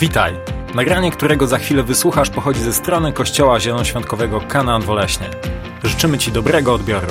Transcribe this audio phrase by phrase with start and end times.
[0.00, 0.34] Witaj!
[0.74, 5.30] Nagranie, którego za chwilę wysłuchasz, pochodzi ze strony Kościoła Zielonoświątkowego Kanaan Woleśnie.
[5.84, 7.06] Życzymy Ci dobrego odbioru.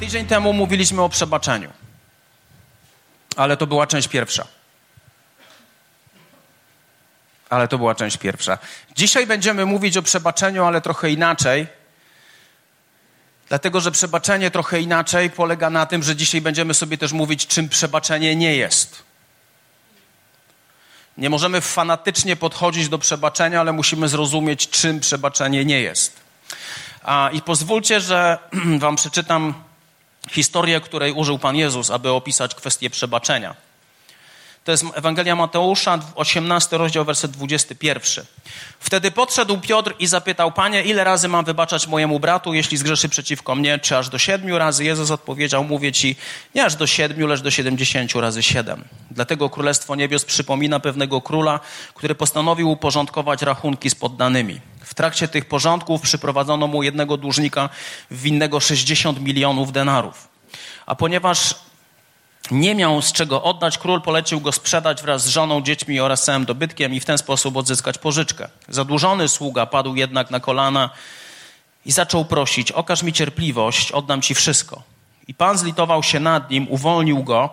[0.00, 1.70] Tydzień temu mówiliśmy o przebaczeniu,
[3.36, 4.46] ale to była część pierwsza.
[7.50, 8.58] Ale to była część pierwsza.
[8.96, 11.79] Dzisiaj będziemy mówić o przebaczeniu, ale trochę inaczej.
[13.50, 17.68] Dlatego, że przebaczenie trochę inaczej polega na tym, że dzisiaj będziemy sobie też mówić, czym
[17.68, 19.02] przebaczenie nie jest.
[21.18, 26.16] Nie możemy fanatycznie podchodzić do przebaczenia, ale musimy zrozumieć, czym przebaczenie nie jest.
[27.02, 28.38] A, I pozwólcie, że
[28.78, 29.54] Wam przeczytam
[30.30, 33.54] historię, której użył Pan Jezus, aby opisać kwestię przebaczenia.
[34.70, 38.24] To jest Ewangelia Mateusza, 18 rozdział, werset 21.
[38.80, 43.54] Wtedy podszedł Piotr i zapytał, Panie, ile razy mam wybaczać mojemu bratu, jeśli zgrzeszy przeciwko
[43.54, 43.78] mnie?
[43.78, 44.84] Czy aż do siedmiu razy?
[44.84, 46.16] Jezus odpowiedział, mówię Ci,
[46.54, 48.84] nie aż do siedmiu, lecz do siedemdziesięciu razy siedem.
[49.10, 51.60] Dlatego Królestwo Niebios przypomina pewnego króla,
[51.94, 54.60] który postanowił uporządkować rachunki z poddanymi.
[54.84, 57.68] W trakcie tych porządków przyprowadzono mu jednego dłużnika
[58.10, 60.28] winnego 60 milionów denarów.
[60.86, 61.54] A ponieważ
[62.50, 66.44] nie miał z czego oddać, król polecił go sprzedać wraz z żoną, dziećmi oraz całym
[66.44, 68.48] dobytkiem i w ten sposób odzyskać pożyczkę.
[68.68, 70.90] Zadłużony sługa padł jednak na kolana
[71.86, 74.82] i zaczął prosić: Okaż mi cierpliwość, oddam ci wszystko.
[75.28, 77.50] I pan zlitował się nad nim, uwolnił go,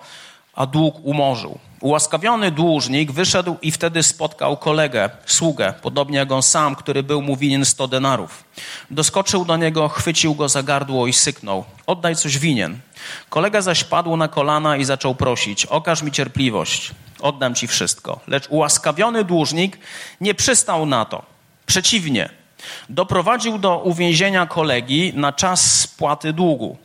[0.53, 1.59] a dług umorzył.
[1.81, 7.35] Ułaskawiony dłużnik wyszedł i wtedy spotkał kolegę, sługę, podobnie jak on sam, który był mu
[7.35, 8.43] winien sto denarów.
[8.91, 11.65] Doskoczył do niego, chwycił go za gardło i syknął.
[11.87, 12.79] Oddaj coś winien.
[13.29, 18.19] Kolega zaś padł na kolana i zaczął prosić: Okaż mi cierpliwość, oddam ci wszystko.
[18.27, 19.77] Lecz ułaskawiony dłużnik
[20.21, 21.23] nie przystał na to.
[21.65, 22.29] Przeciwnie,
[22.89, 26.77] doprowadził do uwięzienia kolegi na czas spłaty długu.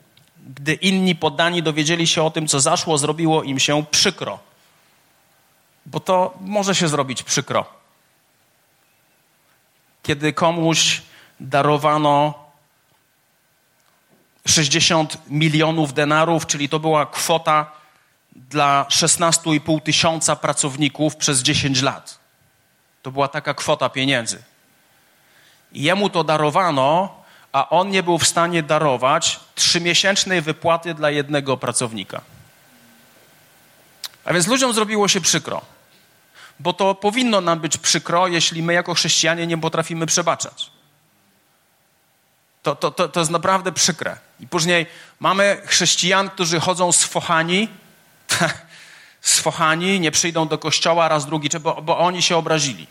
[0.55, 4.52] Gdy inni poddani dowiedzieli się o tym, co zaszło, zrobiło im się przykro.
[5.87, 7.67] Bo to może się zrobić przykro.
[10.03, 11.03] Kiedy komuś
[11.41, 12.35] darowano
[14.47, 17.71] 60 milionów denarów, czyli to była kwota
[18.37, 22.19] dla 16,5 tysiąca pracowników przez 10 lat.
[23.03, 24.43] To była taka kwota pieniędzy.
[25.73, 27.15] Jemu to darowano,
[27.53, 32.21] a on nie był w stanie darować trzymiesięcznej wypłaty dla jednego pracownika.
[34.25, 35.63] A więc ludziom zrobiło się przykro.
[36.61, 40.71] Bo to powinno nam być przykro, jeśli my jako chrześcijanie nie potrafimy przebaczać.
[42.63, 44.17] To, to, to, to jest naprawdę przykre.
[44.41, 44.87] I później
[45.21, 47.69] mamy chrześcijan, którzy chodzą sfochani,
[49.21, 52.87] sfochani, nie przyjdą do kościoła raz, drugi, bo, bo oni się obrazili.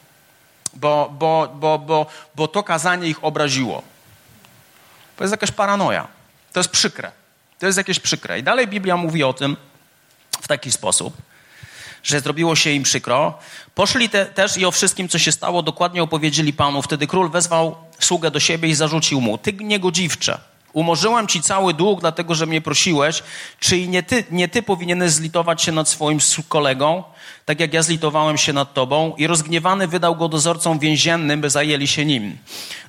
[0.74, 2.06] Bo, bo, bo, bo,
[2.36, 3.84] bo to kazanie ich obraziło.
[5.18, 6.08] To jest jakaś paranoja.
[6.54, 7.12] To jest przykre.
[7.60, 8.40] To jest jakieś przykre.
[8.40, 9.58] I dalej Biblia mówi o tym
[10.42, 11.18] w taki sposób,
[12.04, 13.40] że zrobiło się im przykro.
[13.76, 16.82] Poszli te, też i o wszystkim, co się stało, dokładnie opowiedzieli Panu.
[16.82, 20.40] Wtedy król wezwał sługę do siebie i zarzucił mu: Ty niegodziwcze,
[20.74, 23.24] umorzyłem ci cały dług, dlatego że mnie prosiłeś.
[23.60, 27.04] Czy nie ty, nie ty powinieneś zlitować się nad swoim kolegą,
[27.46, 29.16] tak jak ja zlitowałem się nad tobą?
[29.18, 32.38] I rozgniewany wydał go dozorcom więziennym, by zajęli się nim,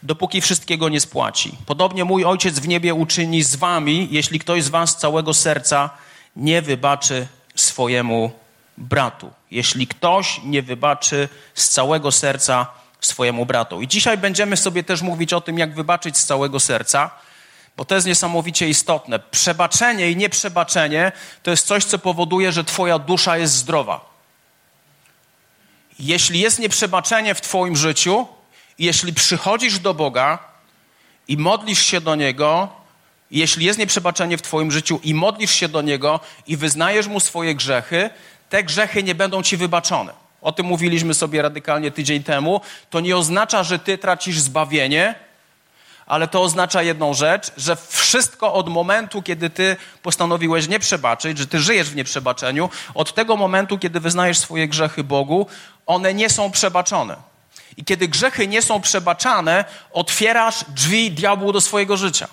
[0.02, 1.54] dopóki wszystkiego nie spłaci.
[1.66, 5.90] Podobnie mój ojciec w niebie uczyni z wami, jeśli ktoś z was całego serca
[6.36, 7.26] nie wybaczy
[7.72, 8.30] swojemu
[8.78, 9.30] bratu.
[9.50, 12.66] Jeśli ktoś nie wybaczy z całego serca
[13.00, 13.82] swojemu bratu.
[13.82, 17.10] I dzisiaj będziemy sobie też mówić o tym, jak wybaczyć z całego serca,
[17.76, 19.18] bo to jest niesamowicie istotne.
[19.18, 21.12] Przebaczenie i nieprzebaczenie
[21.42, 24.12] to jest coś, co powoduje, że Twoja dusza jest zdrowa.
[25.98, 28.26] Jeśli jest nieprzebaczenie w Twoim życiu,
[28.78, 30.38] jeśli przychodzisz do Boga
[31.28, 32.81] i modlisz się do Niego,
[33.38, 37.54] jeśli jest nieprzebaczenie w Twoim życiu i modlisz się do Niego i wyznajesz Mu swoje
[37.54, 38.10] grzechy,
[38.48, 40.12] te grzechy nie będą ci wybaczone.
[40.42, 42.60] O tym mówiliśmy sobie radykalnie tydzień temu.
[42.90, 45.14] To nie oznacza, że ty tracisz zbawienie,
[46.06, 51.46] ale to oznacza jedną rzecz, że wszystko od momentu, kiedy ty postanowiłeś nie przebaczyć, że
[51.46, 55.46] ty żyjesz w nieprzebaczeniu, od tego momentu, kiedy wyznajesz swoje grzechy Bogu,
[55.86, 57.16] one nie są przebaczone.
[57.76, 62.28] I kiedy grzechy nie są przebaczane, otwierasz drzwi diabłu do swojego życia.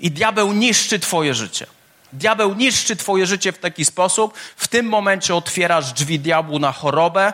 [0.00, 1.66] I diabeł niszczy twoje życie.
[2.12, 7.32] Diabeł niszczy Twoje życie w taki sposób, w tym momencie otwierasz drzwi diabłu na chorobę,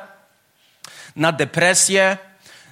[1.16, 2.18] na depresję,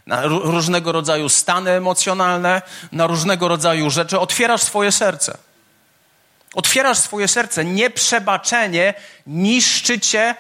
[0.07, 4.21] na różnego rodzaju stany emocjonalne, na różnego rodzaju rzeczy.
[4.21, 5.39] Otwierasz swoje serce.
[6.55, 7.65] Otwierasz swoje serce.
[7.65, 8.95] Nieprzebaczenie
[9.27, 10.35] niszczy cię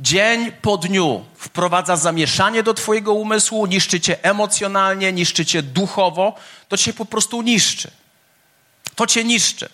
[0.00, 1.24] dzień po dniu.
[1.36, 6.34] Wprowadza zamieszanie do Twojego umysłu, niszczy cię emocjonalnie, niszczy cię duchowo.
[6.68, 7.90] To cię po prostu niszczy.
[8.94, 9.68] To cię niszczy.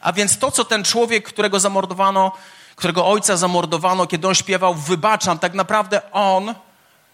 [0.00, 2.32] A więc to, co ten człowiek, którego zamordowano,
[2.76, 6.54] którego ojca zamordowano, kiedy on śpiewał Wybaczam, tak naprawdę on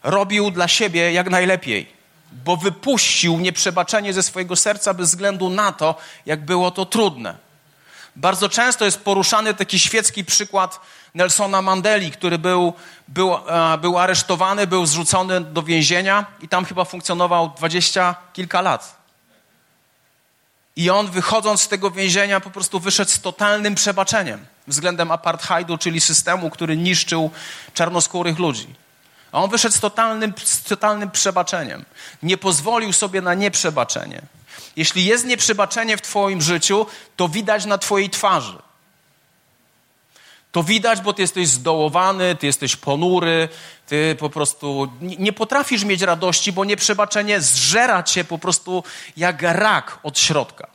[0.03, 1.93] robił dla siebie jak najlepiej,
[2.33, 5.95] bo wypuścił nieprzebaczenie ze swojego serca bez względu na to,
[6.27, 7.37] jak było to trudne.
[8.17, 10.81] Bardzo często jest poruszany taki świecki przykład
[11.15, 12.73] Nelsona Mandeli, który był,
[13.09, 19.02] był, e, był aresztowany, był zrzucony do więzienia i tam chyba funkcjonował dwadzieścia kilka lat.
[20.77, 26.01] I on wychodząc z tego więzienia po prostu wyszedł z totalnym przebaczeniem względem apartheidu, czyli
[26.01, 27.31] systemu, który niszczył
[27.75, 28.75] czarnoskórych ludzi.
[29.33, 31.85] A on wyszedł z totalnym, z totalnym przebaczeniem.
[32.23, 34.23] Nie pozwolił sobie na nieprzebaczenie.
[34.77, 36.87] Jeśli jest nieprzebaczenie w Twoim życiu,
[37.17, 38.59] to widać na Twojej twarzy.
[40.53, 43.49] To widać, bo Ty jesteś zdołowany, Ty jesteś ponury,
[43.87, 48.85] Ty po prostu nie potrafisz mieć radości, bo nieprzebaczenie zżera Cię po prostu
[49.17, 50.67] jak rak od środka.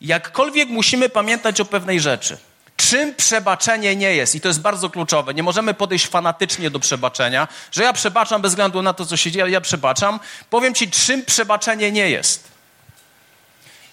[0.00, 2.38] Jakkolwiek musimy pamiętać o pewnej rzeczy.
[2.76, 7.48] Czym przebaczenie nie jest, i to jest bardzo kluczowe, nie możemy podejść fanatycznie do przebaczenia,
[7.72, 10.20] że ja przebaczam bez względu na to, co się dzieje, ja przebaczam.
[10.50, 12.48] Powiem Ci, czym przebaczenie nie jest.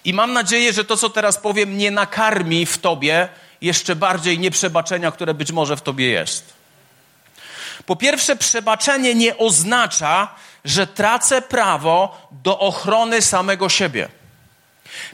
[0.05, 3.29] I mam nadzieję, że to, co teraz powiem, nie nakarmi w Tobie
[3.61, 6.53] jeszcze bardziej nieprzebaczenia, które być może w Tobie jest.
[7.85, 10.27] Po pierwsze, przebaczenie nie oznacza,
[10.65, 14.09] że tracę prawo do ochrony samego siebie.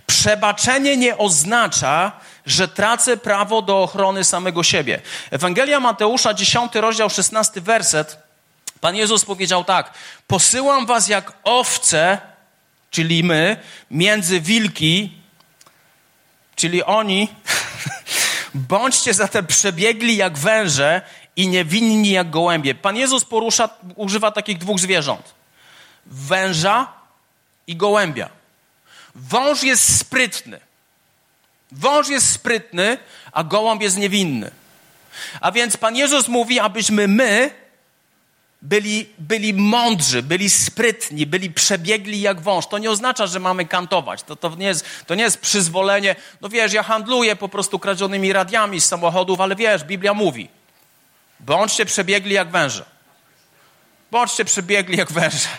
[0.07, 2.11] Przebaczenie nie oznacza,
[2.45, 5.01] że tracę prawo do ochrony samego siebie.
[5.31, 8.17] Ewangelia Mateusza, 10 rozdział, 16 werset.
[8.81, 9.93] Pan Jezus powiedział tak:
[10.27, 12.17] Posyłam was jak owce,
[12.91, 13.57] czyli my,
[13.91, 15.21] między wilki,
[16.55, 17.27] czyli oni.
[18.57, 21.01] Bądźcie zatem przebiegli jak węże
[21.35, 22.75] i niewinni jak gołębie.
[22.75, 25.33] Pan Jezus porusza, używa takich dwóch zwierząt:
[26.05, 26.93] węża
[27.67, 28.29] i gołębia.
[29.15, 30.59] Wąż jest sprytny.
[31.71, 32.97] Wąż jest sprytny,
[33.31, 34.51] a gołąb jest niewinny.
[35.41, 37.51] A więc Pan Jezus mówi, abyśmy my
[38.67, 42.67] byli, byli mądrzy, byli sprytni, byli przebiegli jak wąż.
[42.67, 44.23] To nie oznacza, że mamy kantować.
[44.23, 46.15] To, to, nie jest, to nie jest przyzwolenie.
[46.41, 50.49] No wiesz, ja handluję po prostu kradzionymi radiami z samochodów, ale wiesz, Biblia mówi.
[51.39, 52.85] Bądźcie przebiegli jak węże.
[54.11, 55.49] Bądźcie przebiegli jak węże.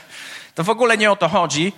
[0.55, 1.73] To w ogóle nie o to chodzi.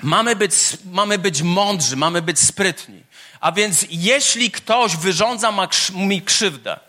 [0.00, 0.54] Mamy być,
[0.84, 3.02] mamy być mądrzy, mamy być sprytni.
[3.40, 5.52] A więc jeśli ktoś wyrządza
[5.94, 6.80] mi krzywdę,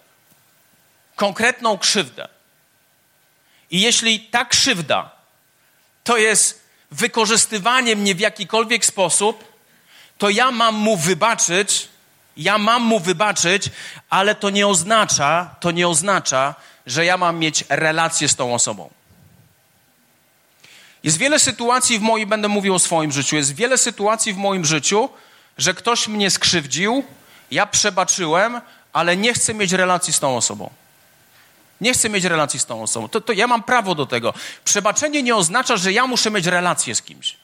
[1.15, 2.34] konkretną krzywdę,
[3.75, 5.09] i jeśli ta krzywda
[6.03, 6.61] to jest
[6.91, 9.43] wykorzystywanie mnie w jakikolwiek sposób,
[10.17, 11.87] to ja mam mu wybaczyć,
[12.37, 13.69] ja mam mu wybaczyć,
[14.09, 16.55] ale to nie oznacza, to nie oznacza,
[16.85, 18.89] że ja mam mieć relację z tą osobą.
[21.03, 24.65] Jest wiele sytuacji w moim, będę mówił o swoim życiu, jest wiele sytuacji w moim
[24.65, 25.09] życiu,
[25.57, 27.03] że ktoś mnie skrzywdził,
[27.51, 28.61] ja przebaczyłem,
[28.93, 30.69] ale nie chcę mieć relacji z tą osobą.
[31.81, 33.07] Nie chcę mieć relacji z tą osobą.
[33.07, 34.33] To, to ja mam prawo do tego.
[34.63, 37.37] Przebaczenie nie oznacza, że ja muszę mieć relację z kimś.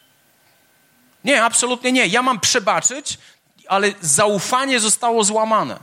[1.23, 2.07] Nie, absolutnie nie.
[2.07, 3.17] Ja mam przebaczyć,
[3.67, 5.79] ale zaufanie zostało złamane.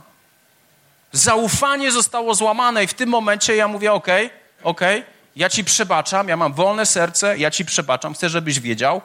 [1.11, 4.07] Zaufanie zostało złamane i w tym momencie ja mówię: OK,
[4.63, 4.81] OK,
[5.35, 9.01] ja ci przebaczam, ja mam wolne serce, ja ci przebaczam, chcę, żebyś wiedział.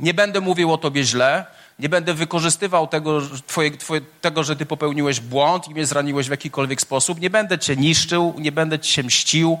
[0.00, 1.44] Nie będę mówił o tobie źle,
[1.78, 6.30] nie będę wykorzystywał tego, twoje, twoje, tego, że ty popełniłeś błąd i mnie zraniłeś w
[6.30, 7.20] jakikolwiek sposób.
[7.20, 9.58] Nie będę cię niszczył, nie będę cię mścił,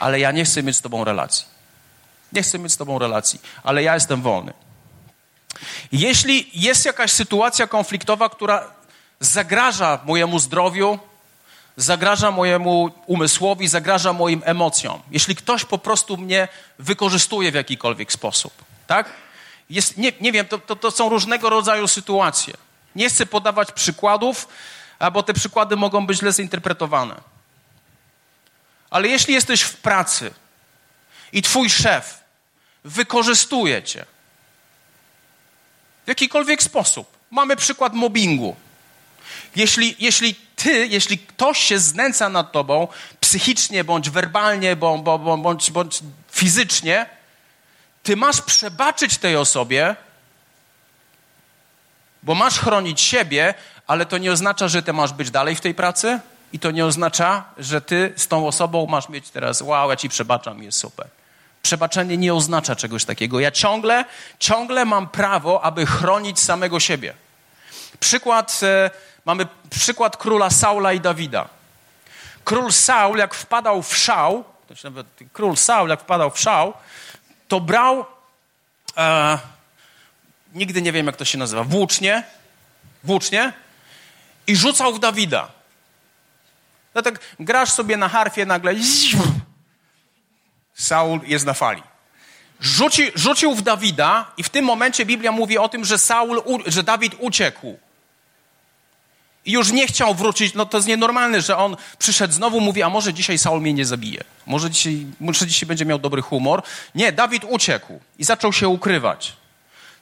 [0.00, 1.46] ale ja nie chcę mieć z tobą relacji.
[2.32, 4.52] Nie chcę mieć z tobą relacji, ale ja jestem wolny.
[5.92, 8.70] Jeśli jest jakaś sytuacja konfliktowa, która
[9.20, 10.98] zagraża mojemu zdrowiu,
[11.76, 18.52] zagraża mojemu umysłowi, zagraża moim emocjom, jeśli ktoś po prostu mnie wykorzystuje w jakikolwiek sposób,
[18.86, 19.25] tak?
[19.70, 22.54] Jest, nie, nie wiem, to, to, to są różnego rodzaju sytuacje.
[22.94, 24.48] Nie chcę podawać przykładów,
[25.12, 27.20] bo te przykłady mogą być źle zinterpretowane.
[28.90, 30.34] Ale jeśli jesteś w pracy
[31.32, 32.20] i twój szef
[32.84, 34.06] wykorzystuje cię
[36.04, 38.56] w jakikolwiek sposób, mamy przykład mobbingu.
[39.56, 42.88] Jeśli, jeśli ty, jeśli ktoś się znęca nad tobą
[43.20, 45.04] psychicznie, bądź werbalnie, bądź,
[45.42, 46.00] bądź, bądź
[46.32, 47.06] fizycznie,
[48.06, 49.96] ty masz przebaczyć tej osobie,
[52.22, 53.54] bo masz chronić siebie,
[53.86, 56.20] ale to nie oznacza, że ty masz być dalej w tej pracy
[56.52, 60.08] i to nie oznacza, że ty z tą osobą masz mieć teraz, wow, ja ci
[60.08, 61.06] przebaczam, jest super.
[61.62, 63.40] Przebaczenie nie oznacza czegoś takiego.
[63.40, 64.04] Ja ciągle,
[64.38, 67.14] ciągle mam prawo, aby chronić samego siebie.
[68.00, 68.90] Przykład, e,
[69.24, 71.48] mamy przykład króla Saula i Dawida.
[72.44, 76.74] Król Saul, jak wpadał w szał, to nawet, król Saul, jak wpadał w szał,
[77.48, 78.04] to brał,
[78.96, 79.38] e,
[80.54, 82.22] nigdy nie wiem jak to się nazywa, włócznie
[83.06, 83.52] włócznie
[84.46, 85.48] i rzucał w Dawida.
[86.94, 88.74] No tak grasz sobie na harfie, nagle
[90.74, 91.82] Saul jest na fali.
[92.60, 96.82] Rzuci, rzucił w Dawida i w tym momencie Biblia mówi o tym, że, Saul, że
[96.82, 97.78] Dawid uciekł.
[99.46, 102.88] I już nie chciał wrócić, no to jest nienormalne, że on przyszedł znowu, mówi, a
[102.88, 104.24] może dzisiaj Saul mnie nie zabije.
[104.46, 106.62] Może dzisiaj, może dzisiaj będzie miał dobry humor.
[106.94, 109.32] Nie, Dawid uciekł i zaczął się ukrywać.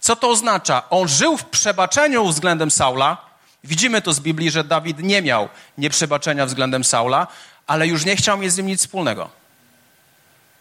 [0.00, 0.90] Co to oznacza?
[0.90, 3.16] On żył w przebaczeniu względem Saula.
[3.64, 5.48] Widzimy to z Biblii, że Dawid nie miał
[5.78, 7.26] nieprzebaczenia względem Saula,
[7.66, 9.30] ale już nie chciał mieć z nim nic wspólnego.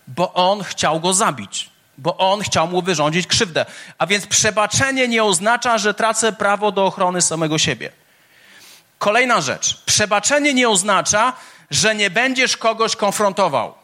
[0.08, 1.70] Bo on chciał go zabić.
[1.98, 3.66] Bo on chciał mu wyrządzić krzywdę.
[3.98, 8.02] A więc przebaczenie nie oznacza, że tracę prawo do ochrony samego siebie.
[9.03, 9.77] Kolejna rzecz.
[9.86, 11.33] Przebaczenie nie oznacza,
[11.72, 13.75] że nie będziesz kogoś konfrontował.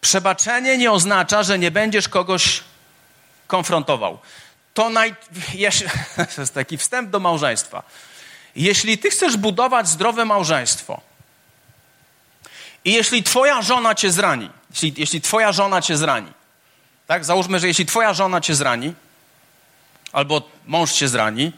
[0.00, 2.62] Przebaczenie nie oznacza, że nie będziesz kogoś
[3.46, 4.18] konfrontował.
[4.74, 5.14] To, naj...
[6.34, 7.82] to jest taki wstęp do małżeństwa.
[8.56, 11.00] Jeśli ty chcesz budować zdrowe małżeństwo
[12.84, 16.32] i jeśli twoja żona cię zrani, jeśli, jeśli twoja żona cię zrani,
[17.06, 17.24] tak?
[17.24, 18.94] Załóżmy, że jeśli twoja żona cię zrani,
[20.12, 21.52] albo mąż cię zrani,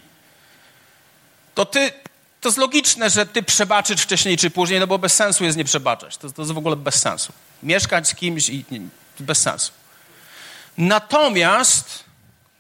[1.55, 1.93] to ty,
[2.41, 5.65] to jest logiczne, że ty przebaczysz wcześniej czy później, no bo bez sensu jest nie
[5.65, 6.17] przebaczać.
[6.17, 7.33] To, to jest w ogóle bez sensu.
[7.63, 8.81] Mieszkać z kimś i nie,
[9.21, 9.73] bez sensu.
[10.79, 12.05] Natomiast,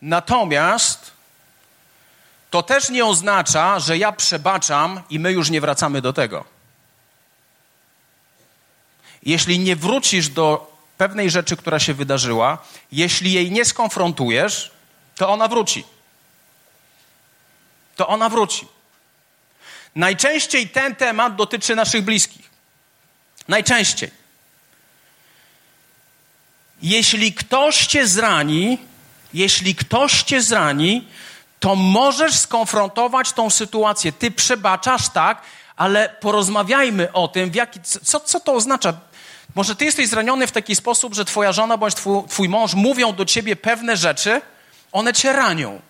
[0.02, 1.12] natomiast
[2.50, 6.44] to też nie oznacza, że ja przebaczam i my już nie wracamy do tego.
[9.22, 12.58] Jeśli nie wrócisz do pewnej rzeczy, która się wydarzyła,
[12.92, 14.70] jeśli jej nie skonfrontujesz,
[15.16, 15.84] to ona wróci.
[17.96, 18.66] To ona wróci.
[19.96, 22.50] Najczęściej ten temat dotyczy naszych bliskich.
[23.48, 24.10] Najczęściej.
[26.82, 28.78] Jeśli ktoś cię zrani,
[29.34, 31.08] jeśli ktoś cię zrani,
[31.60, 34.12] to możesz skonfrontować tą sytuację.
[34.12, 35.42] Ty przebaczasz, tak,
[35.76, 38.94] ale porozmawiajmy o tym, jaki, co, co to oznacza.
[39.54, 43.12] Może ty jesteś zraniony w taki sposób, że twoja żona bądź twój, twój mąż mówią
[43.12, 44.40] do ciebie pewne rzeczy,
[44.92, 45.80] one cię ranią.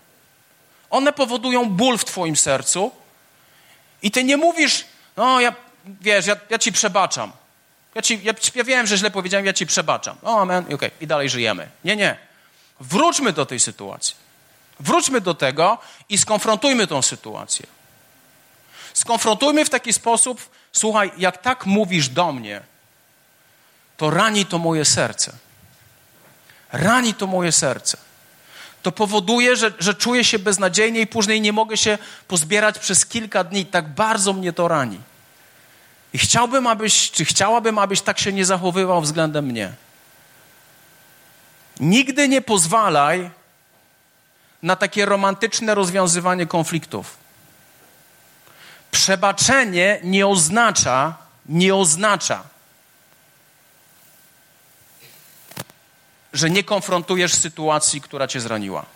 [0.91, 2.91] One powodują ból w twoim sercu
[4.03, 4.85] i ty nie mówisz,
[5.17, 5.55] no ja,
[6.01, 7.33] wiesz, ja, ja ci przebaczam.
[7.95, 10.17] Ja, ci, ja, ja wiem, że źle powiedziałem, ja ci przebaczam.
[10.23, 10.91] O, amen, okej, okay.
[11.01, 11.69] i dalej żyjemy.
[11.85, 12.17] Nie, nie.
[12.81, 14.15] Wróćmy do tej sytuacji.
[14.81, 15.79] Wróćmy do tego
[16.09, 17.67] i skonfrontujmy tą sytuację.
[18.95, 22.61] Skonfrontujmy w taki sposób, słuchaj, jak tak mówisz do mnie,
[23.97, 25.33] to rani to moje serce.
[26.73, 28.12] Rani to moje serce
[28.83, 31.99] to powoduje, że, że czuję się beznadziejnie i później nie mogę się
[32.29, 33.67] pozbierać przez kilka dni.
[33.67, 35.01] Tak bardzo mnie to rani.
[36.13, 39.73] I chciałbym, abyś, czy chciałabym, abyś tak się nie zachowywał względem mnie.
[41.81, 43.31] Nigdy nie pozwalaj
[44.63, 47.17] na takie romantyczne rozwiązywanie konfliktów.
[48.91, 51.15] Przebaczenie nie oznacza,
[51.47, 52.43] nie oznacza,
[56.33, 58.87] że nie konfrontujesz sytuacji, która cię zraniła.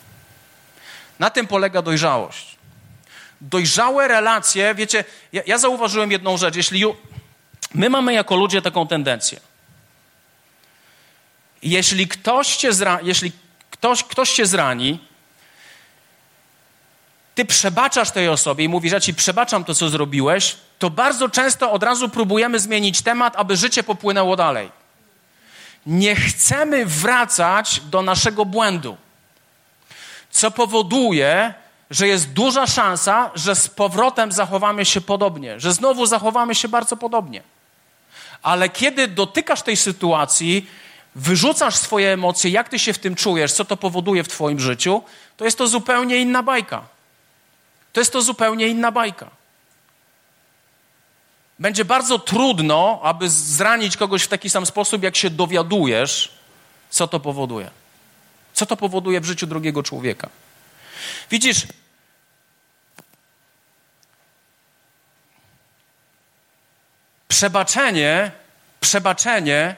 [1.19, 2.57] Na tym polega dojrzałość.
[3.41, 5.03] Dojrzałe relacje, wiecie,
[5.33, 6.55] ja, ja zauważyłem jedną rzecz.
[6.55, 6.95] Jeśli ju,
[7.73, 9.39] my mamy jako ludzie taką tendencję.
[11.63, 13.31] Jeśli ktoś cię, zra, jeśli
[13.71, 14.99] ktoś, ktoś cię zrani,
[17.35, 21.71] ty przebaczasz tej osobie i mówisz, ja ci przebaczam to, co zrobiłeś, to bardzo często
[21.71, 24.71] od razu próbujemy zmienić temat, aby życie popłynęło dalej
[25.87, 28.97] nie chcemy wracać do naszego błędu,
[30.31, 31.53] co powoduje,
[31.89, 36.97] że jest duża szansa, że z powrotem zachowamy się podobnie, że znowu zachowamy się bardzo
[36.97, 37.41] podobnie.
[38.41, 40.69] Ale kiedy dotykasz tej sytuacji,
[41.15, 45.03] wyrzucasz swoje emocje, jak ty się w tym czujesz, co to powoduje w twoim życiu,
[45.37, 46.81] to jest to zupełnie inna bajka.
[47.93, 49.36] To jest to zupełnie inna bajka
[51.59, 56.31] będzie bardzo trudno, aby zranić kogoś w taki sam sposób, jak się dowiadujesz,
[56.89, 57.71] co to powoduje.
[58.53, 60.29] Co to powoduje w życiu drugiego człowieka.
[61.31, 61.67] Widzisz,
[67.27, 68.31] przebaczenie,
[68.79, 69.75] przebaczenie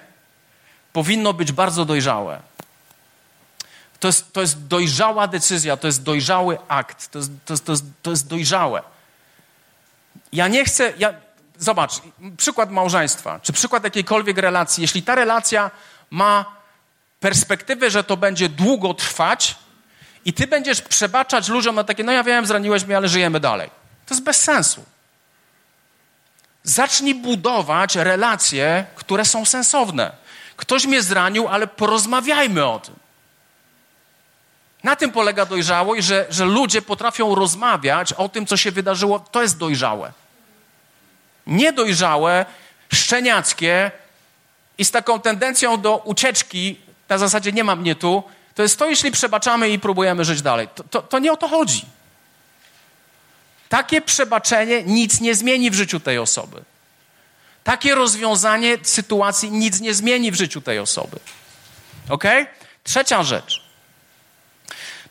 [0.93, 2.41] powinno być bardzo dojrzałe.
[3.99, 7.71] To jest, to jest dojrzała decyzja, to jest dojrzały akt, to jest, to jest, to
[7.71, 8.81] jest, to jest dojrzałe.
[10.33, 11.13] Ja nie chcę, ja,
[11.59, 11.91] zobacz,
[12.37, 15.71] przykład małżeństwa, czy przykład jakiejkolwiek relacji, jeśli ta relacja
[16.09, 16.45] ma
[17.19, 19.55] perspektywę, że to będzie długo trwać
[20.25, 23.69] i ty będziesz przebaczać ludziom na takie, no ja wiem, zraniłeś mnie, ale żyjemy dalej.
[24.05, 24.85] To jest bez sensu.
[26.63, 30.11] Zacznij budować relacje, które są sensowne.
[30.57, 32.95] Ktoś mnie zranił, ale porozmawiajmy o tym.
[34.83, 39.19] Na tym polega dojrzałość, że, że ludzie potrafią rozmawiać o tym, co się wydarzyło.
[39.19, 40.13] To jest dojrzałe.
[41.49, 42.45] Niedojrzałe,
[42.93, 43.91] szczeniackie
[44.77, 46.79] i z taką tendencją do ucieczki,
[47.09, 48.23] na zasadzie nie ma mnie tu,
[48.55, 50.67] to jest to, jeśli przebaczamy i próbujemy żyć dalej.
[50.75, 51.85] To, to, to nie o to chodzi.
[53.69, 56.63] Takie przebaczenie nic nie zmieni w życiu tej osoby.
[57.63, 61.19] Takie rozwiązanie sytuacji nic nie zmieni w życiu tej osoby.
[62.09, 62.23] Ok?
[62.83, 63.63] Trzecia rzecz.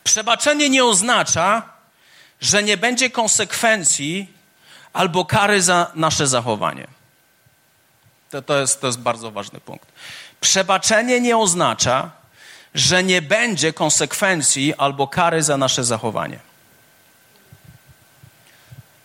[0.03, 1.69] Przebaczenie nie oznacza,
[2.41, 4.33] że nie będzie konsekwencji
[4.93, 6.87] albo kary za nasze zachowanie.
[8.29, 9.91] To, to, jest, to jest bardzo ważny punkt.
[10.41, 12.11] Przebaczenie nie oznacza,
[12.73, 16.39] że nie będzie konsekwencji albo kary za nasze zachowanie.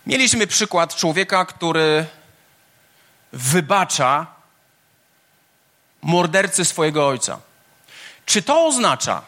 [0.07, 2.07] Mieliśmy przykład człowieka, który
[3.33, 4.27] wybacza
[6.03, 7.41] mordercy swojego ojca.
[8.27, 9.23] Czy to oznacza,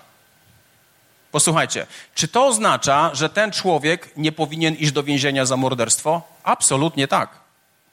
[1.33, 6.23] posłuchajcie, czy to oznacza, że ten człowiek nie powinien iść do więzienia za morderstwo?
[6.47, 7.31] Absolutnie tak.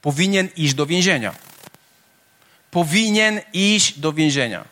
[0.02, 1.34] Powinien iść do więzienia.
[2.72, 4.66] Powinien iść do więzienia.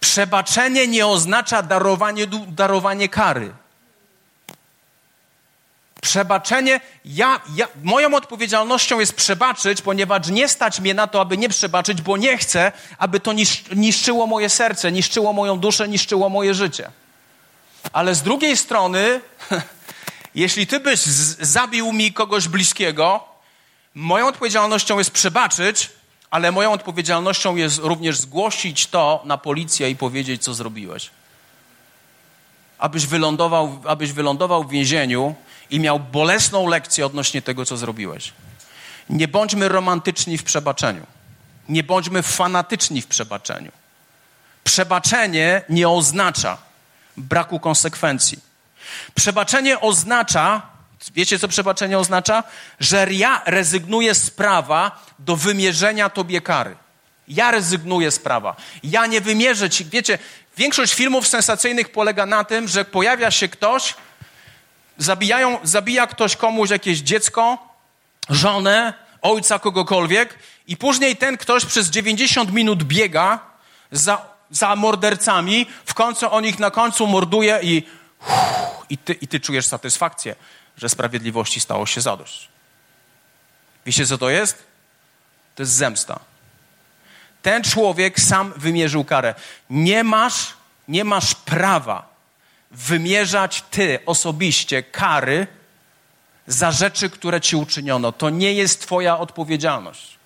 [0.00, 3.52] Przebaczenie nie oznacza darowanie, darowanie kary.
[6.00, 11.48] Przebaczenie, ja, ja, moją odpowiedzialnością jest przebaczyć, ponieważ nie stać mnie na to, aby nie
[11.48, 13.32] przebaczyć, bo nie chcę, aby to
[13.76, 16.90] niszczyło moje serce, niszczyło moją duszę, niszczyło moje życie.
[17.92, 19.20] Ale z drugiej strony,
[20.34, 21.00] jeśli ty byś
[21.40, 23.24] zabił mi kogoś bliskiego,
[23.94, 25.90] moją odpowiedzialnością jest przebaczyć,
[26.30, 31.10] ale moją odpowiedzialnością jest również zgłosić to na policję i powiedzieć, co zrobiłeś.
[32.78, 35.34] Abyś wylądował, abyś wylądował w więzieniu
[35.70, 38.32] i miał bolesną lekcję odnośnie tego, co zrobiłeś.
[39.10, 41.06] Nie bądźmy romantyczni w przebaczeniu.
[41.68, 43.72] Nie bądźmy fanatyczni w przebaczeniu.
[44.64, 46.58] Przebaczenie nie oznacza
[47.16, 48.51] braku konsekwencji.
[49.14, 50.62] Przebaczenie oznacza,
[51.14, 52.44] wiecie co przebaczenie oznacza?
[52.80, 56.76] Że ja rezygnuję z prawa do wymierzenia tobie kary.
[57.28, 58.56] Ja rezygnuję z prawa.
[58.84, 59.84] Ja nie wymierzę ci.
[59.84, 60.18] Wiecie,
[60.56, 63.94] większość filmów sensacyjnych polega na tym, że pojawia się ktoś,
[64.98, 67.58] zabijają, zabija ktoś komuś jakieś dziecko,
[68.28, 73.40] żonę, ojca, kogokolwiek i później ten ktoś przez 90 minut biega
[73.92, 77.82] za, za mordercami, w końcu on ich na końcu morduje i,
[78.90, 80.34] i, ty, i ty czujesz satysfakcję,
[80.76, 82.48] że sprawiedliwości stało się zadość.
[83.86, 84.64] Wiecie, co to jest?
[85.54, 86.20] To jest zemsta.
[87.42, 89.34] Ten człowiek sam wymierzył karę.
[89.70, 90.54] Nie masz,
[90.88, 92.12] nie masz prawa
[92.70, 95.46] wymierzać ty osobiście kary
[96.46, 98.12] za rzeczy, które ci uczyniono.
[98.12, 100.18] To nie jest twoja odpowiedzialność.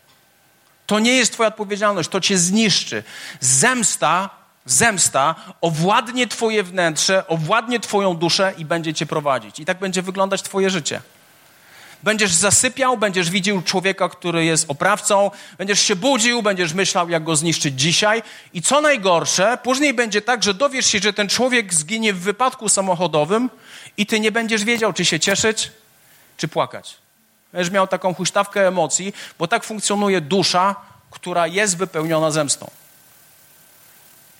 [0.86, 3.02] To nie jest twoja odpowiedzialność, to cię zniszczy.
[3.40, 4.30] Zemsta,
[4.66, 9.60] zemsta owładnie twoje wnętrze, owładnie twoją duszę i będzie cię prowadzić.
[9.60, 11.00] I tak będzie wyglądać twoje życie.
[12.02, 17.36] Będziesz zasypiał, będziesz widział człowieka, który jest oprawcą, będziesz się budził, będziesz myślał, jak go
[17.36, 18.22] zniszczyć dzisiaj.
[18.54, 22.68] I co najgorsze, później będzie tak, że dowiesz się, że ten człowiek zginie w wypadku
[22.68, 23.50] samochodowym
[23.96, 25.70] i ty nie będziesz wiedział, czy się cieszyć,
[26.36, 26.94] czy płakać.
[27.52, 30.74] Będziesz miał taką huśtawkę emocji, bo tak funkcjonuje dusza,
[31.10, 32.70] która jest wypełniona zemstą.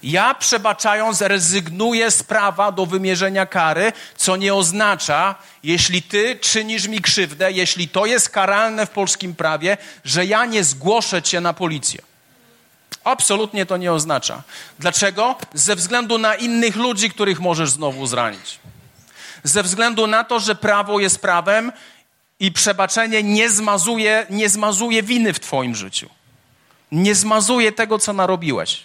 [0.03, 7.01] Ja przebaczając rezygnuję z prawa do wymierzenia kary, co nie oznacza, jeśli ty czynisz mi
[7.01, 12.03] krzywdę, jeśli to jest karalne w polskim prawie, że ja nie zgłoszę cię na policję.
[13.05, 14.43] Absolutnie to nie oznacza.
[14.79, 15.37] Dlaczego?
[15.55, 18.59] Ze względu na innych ludzi, których możesz znowu zranić.
[19.43, 21.73] Ze względu na to, że prawo jest prawem
[22.41, 26.11] i przebaczenie nie zmazuje, nie zmazuje winy w Twoim życiu.
[26.93, 28.85] Nie zmazuje tego, co narobiłeś.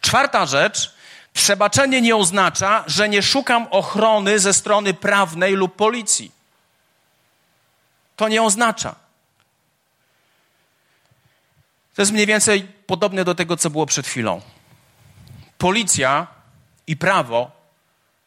[0.00, 0.94] Czwarta rzecz.
[1.32, 6.32] Przebaczenie nie oznacza, że nie szukam ochrony ze strony prawnej lub policji.
[8.16, 8.94] To nie oznacza.
[11.94, 14.40] To jest mniej więcej podobne do tego, co było przed chwilą.
[15.58, 16.26] Policja
[16.86, 17.50] i prawo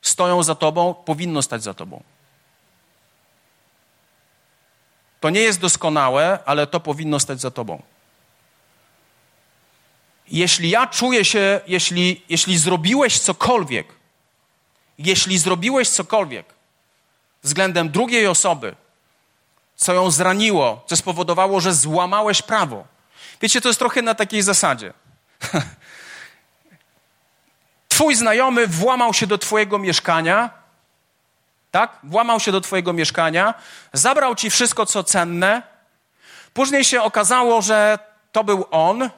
[0.02, 2.04] stoją za tobą, powinno stać za tobą.
[5.20, 7.82] To nie jest doskonałe, ale to powinno stać za tobą
[10.28, 13.88] jeśli ja czuję się, jeśli, jeśli zrobiłeś cokolwiek,
[14.98, 16.54] jeśli zrobiłeś cokolwiek
[17.44, 18.76] względem drugiej osoby,
[19.76, 22.86] co ją zraniło, co spowodowało, że złamałeś prawo.
[23.42, 24.94] Wiecie, to jest trochę na takiej zasadzie.
[27.90, 30.50] Twój znajomy włamał się do Twojego mieszkania,
[31.72, 31.98] tak?
[32.04, 33.54] Włamał się do Twojego mieszkania,
[33.94, 35.62] zabrał Ci wszystko, co cenne.
[36.54, 38.00] Później się okazało, że
[38.32, 39.10] to był on,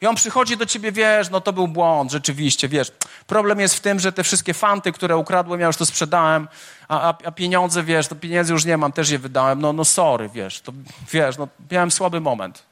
[0.00, 2.92] I on przychodzi do ciebie, wiesz, no to był błąd, rzeczywiście, wiesz.
[3.26, 6.48] Problem jest w tym, że te wszystkie fanty, które ukradłem, ja już to sprzedałem,
[6.88, 9.84] a, a, a pieniądze, wiesz, to pieniędzy już nie mam, też je wydałem, no, no
[9.84, 10.72] sorry, wiesz, to,
[11.12, 12.62] wiesz, no miałem słaby moment.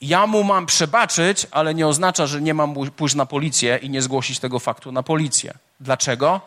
[0.00, 4.02] Ja mu mam przebaczyć, ale nie oznacza, że nie mam pójść na policję i nie
[4.02, 5.54] zgłosić tego faktu na policję.
[5.80, 6.40] Dlaczego?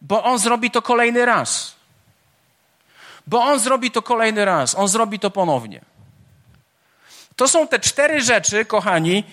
[0.00, 1.74] Bo on zrobi to kolejny raz.
[3.26, 5.80] Bo on zrobi to kolejny raz, on zrobi to ponownie.
[7.36, 9.24] To są te cztery rzeczy, kochani,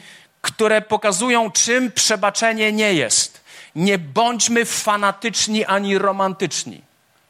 [0.42, 3.44] które pokazują, czym przebaczenie nie jest.
[3.76, 6.82] Nie bądźmy fanatyczni ani romantyczni,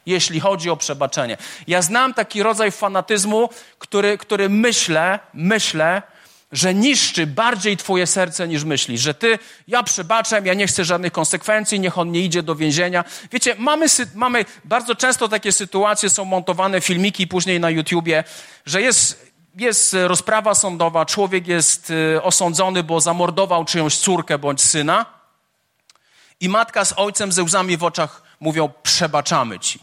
[0.06, 1.36] jeśli chodzi o przebaczenie.
[1.66, 6.02] Ja znam taki rodzaj fanatyzmu, który, który myślę, myślę,
[6.52, 11.12] że niszczy bardziej twoje serce niż myślisz, że ty, ja przebaczam, ja nie chcę żadnych
[11.12, 13.04] konsekwencji, niech on nie idzie do więzienia.
[13.32, 18.24] Wiecie, mamy, mamy bardzo często takie sytuacje, są montowane filmiki później na YouTubie,
[18.66, 19.23] że jest,
[19.56, 25.06] jest rozprawa sądowa, człowiek jest y, osądzony, bo zamordował czyjąś córkę bądź syna
[26.40, 29.78] i matka z ojcem ze łzami w oczach mówią, przebaczamy ci.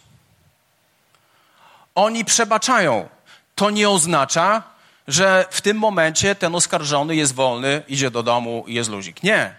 [1.96, 3.10] Oni przebaczają.
[3.56, 4.64] To nie oznacza,
[5.08, 9.24] że w tym momencie ten oskarżony jest wolny, idzie do domu i jest luzik.
[9.24, 9.56] Nie.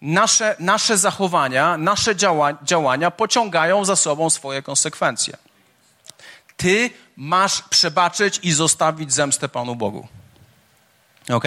[0.00, 5.36] Nasze, nasze zachowania, nasze działa, działania pociągają za sobą swoje konsekwencje.
[6.56, 10.08] Ty masz przebaczyć i zostawić zemstę Panu Bogu.
[11.28, 11.44] Ok?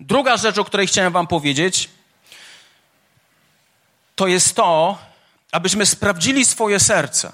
[0.00, 1.90] Druga rzecz, o której chciałem Wam powiedzieć,
[4.16, 4.98] to jest to,
[5.52, 7.32] abyśmy sprawdzili swoje serce.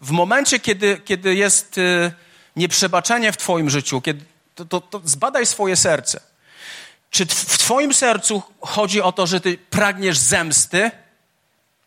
[0.00, 1.76] W momencie, kiedy, kiedy jest.
[1.76, 2.12] Yy,
[2.58, 4.24] nieprzebaczenie w Twoim życiu, kiedy,
[4.54, 6.20] to, to, to zbadaj swoje serce.
[7.10, 10.90] Czy w Twoim sercu chodzi o to, że Ty pragniesz zemsty?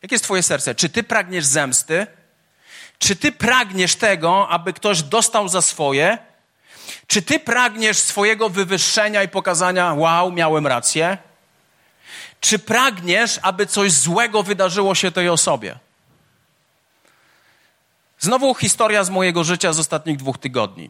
[0.01, 0.75] Jakie jest Twoje serce?
[0.75, 2.07] Czy Ty pragniesz zemsty?
[3.01, 6.17] Czy Ty pragniesz tego, aby ktoś dostał za swoje?
[7.07, 11.17] Czy Ty pragniesz swojego wywyższenia i pokazania, wow, miałem rację?
[12.39, 15.79] Czy pragniesz, aby coś złego wydarzyło się tej osobie?
[18.19, 20.89] Znowu historia z mojego życia z ostatnich dwóch tygodni.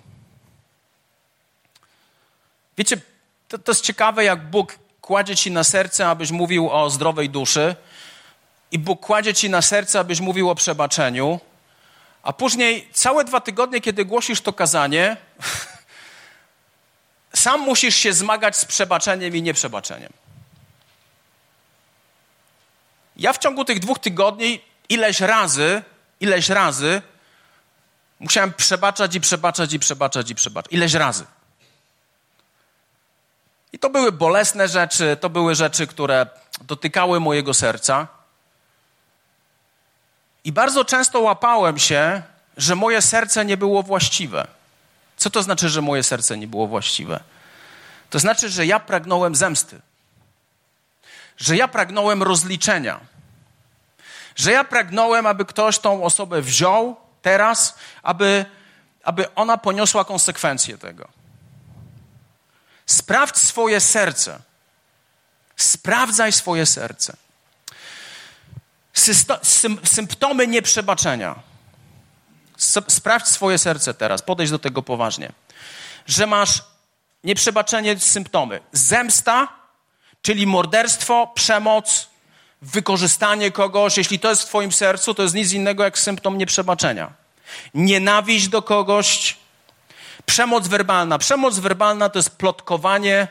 [2.78, 2.98] Wiecie,
[3.48, 7.76] to, to jest ciekawe, jak Bóg kładzie ci na serce, abyś mówił o zdrowej duszy,
[8.72, 11.40] i Bóg kładzie ci na serce, abyś mówił o przebaczeniu,
[12.24, 15.18] a później całe dwa tygodnie, kiedy głosisz to kazanie,
[17.34, 20.14] sam musisz się zmagać z przebaczeniem i nieprzebaczeniem.
[23.18, 25.84] Ja w ciągu tych dwóch tygodni ileś razy,
[26.20, 27.02] ileś razy
[28.22, 30.74] Musiałem przebaczać i przebaczać i przebaczać i przebaczać.
[30.74, 31.26] Ileś razy.
[33.74, 36.26] I to były bolesne rzeczy, to były rzeczy, które
[36.62, 38.08] dotykały mojego serca.
[40.44, 42.22] I bardzo często łapałem się,
[42.58, 44.48] że moje serce nie było właściwe.
[45.18, 47.20] Co to znaczy, że moje serce nie było właściwe?
[48.10, 49.82] To znaczy, że ja pragnąłem zemsty,
[51.38, 53.00] że ja pragnąłem rozliczenia,
[54.36, 58.46] że ja pragnąłem, aby ktoś tą osobę wziął teraz, aby,
[59.04, 61.08] aby ona poniosła konsekwencje tego.
[62.86, 64.40] Sprawdź swoje serce.
[65.56, 67.18] Sprawdzaj swoje serce.
[69.84, 71.36] Symptomy nieprzebaczenia.
[72.88, 75.32] Sprawdź swoje serce teraz, podejdź do tego poważnie.
[76.06, 76.64] Że masz
[77.24, 78.60] nieprzebaczenie, symptomy.
[78.72, 79.48] Zemsta,
[80.22, 82.08] czyli morderstwo, przemoc,
[82.62, 87.14] wykorzystanie kogoś, jeśli to jest w Twoim sercu, to jest nic innego jak symptom nieprzebaczenia.
[87.74, 89.38] Nienawiść do kogoś,
[90.26, 91.18] przemoc werbalna.
[91.18, 93.28] Przemoc werbalna to jest plotkowanie,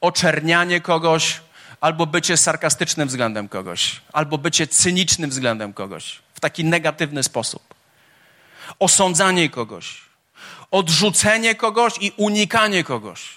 [0.00, 1.40] oczernianie kogoś,
[1.82, 7.74] albo bycie sarkastycznym względem kogoś, albo bycie cynicznym względem kogoś w taki negatywny sposób.
[8.78, 10.00] Osądzanie kogoś,
[10.70, 13.28] odrzucenie kogoś i unikanie kogoś.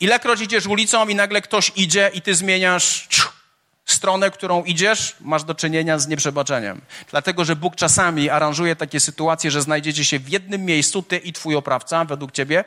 [0.00, 3.08] Ilekroć idziesz ulicą i nagle ktoś idzie i ty zmieniasz
[3.86, 6.80] stronę, którą idziesz, masz do czynienia z nieprzebaczeniem.
[7.10, 11.32] Dlatego, że Bóg czasami aranżuje takie sytuacje, że znajdziecie się w jednym miejscu, ty i
[11.32, 12.64] twój oprawca, według ciebie,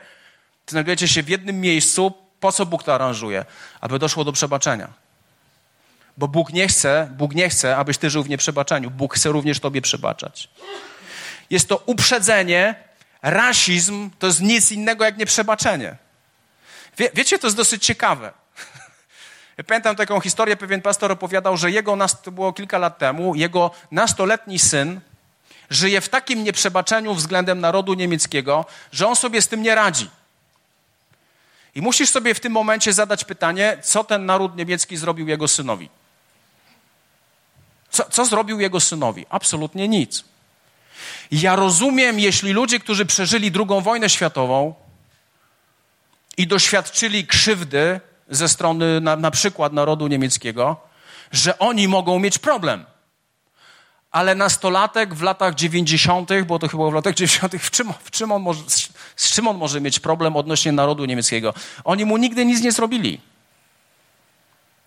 [0.66, 2.27] znajdujecie się w jednym miejscu.
[2.40, 3.44] Po co Bóg to aranżuje?
[3.80, 4.88] Aby doszło do przebaczenia.
[6.16, 8.90] Bo Bóg nie chce, Bóg nie chce, abyś ty żył w nieprzebaczeniu.
[8.90, 10.48] Bóg chce również tobie przebaczać.
[11.50, 12.74] Jest to uprzedzenie,
[13.22, 15.96] rasizm to jest nic innego jak nieprzebaczenie.
[16.98, 18.32] Wie, wiecie, to jest dosyć ciekawe.
[19.58, 23.70] Ja pamiętam taką historię, pewien pastor opowiadał, że jego, to było kilka lat temu, jego
[23.90, 25.00] nastoletni syn
[25.70, 30.10] żyje w takim nieprzebaczeniu względem narodu niemieckiego, że on sobie z tym nie radzi.
[31.78, 35.88] I musisz sobie w tym momencie zadać pytanie, co ten naród niemiecki zrobił jego synowi.
[37.90, 39.26] Co, co zrobił jego synowi?
[39.30, 40.24] Absolutnie nic.
[41.30, 44.74] Ja rozumiem, jeśli ludzie, którzy przeżyli II wojnę światową,
[46.36, 50.76] i doświadczyli krzywdy ze strony na, na przykład narodu niemieckiego,
[51.32, 52.84] że oni mogą mieć problem.
[54.10, 58.32] Ale nastolatek w latach 90., bo to chyba w latach 90., w czym, w czym
[58.32, 58.62] on może,
[59.16, 61.54] z, czym on może mieć problem odnośnie narodu niemieckiego?
[61.84, 63.20] Oni mu nigdy nic nie zrobili.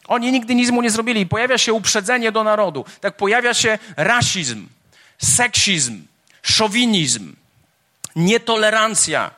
[0.08, 1.26] Oni nigdy nic mu nie zrobili.
[1.26, 2.86] Pojawia się uprzedzenie do narodu.
[3.02, 4.68] Tak pojawia się rasizm,
[5.18, 6.04] seksizm,
[6.42, 7.36] szowinizm,
[8.16, 9.32] nietolerancja.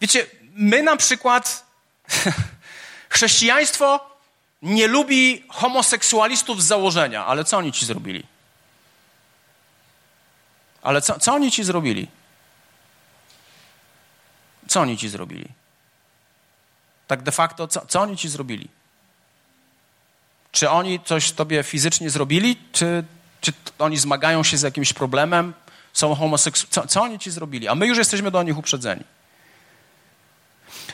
[0.00, 1.66] Wiecie, my na przykład,
[3.08, 4.17] chrześcijaństwo
[4.62, 8.24] nie lubi homoseksualistów z założenia, ale co oni ci zrobili?
[10.82, 12.08] Ale co, co oni ci zrobili?
[14.68, 15.48] Co oni ci zrobili?
[17.06, 18.68] Tak de facto, co, co oni ci zrobili?
[20.52, 23.04] Czy oni coś tobie fizycznie zrobili, czy,
[23.40, 25.54] czy oni zmagają się z jakimś problemem,
[25.92, 26.70] są homoseksualni?
[26.70, 27.68] Co, co oni ci zrobili?
[27.68, 29.04] A my już jesteśmy do nich uprzedzeni.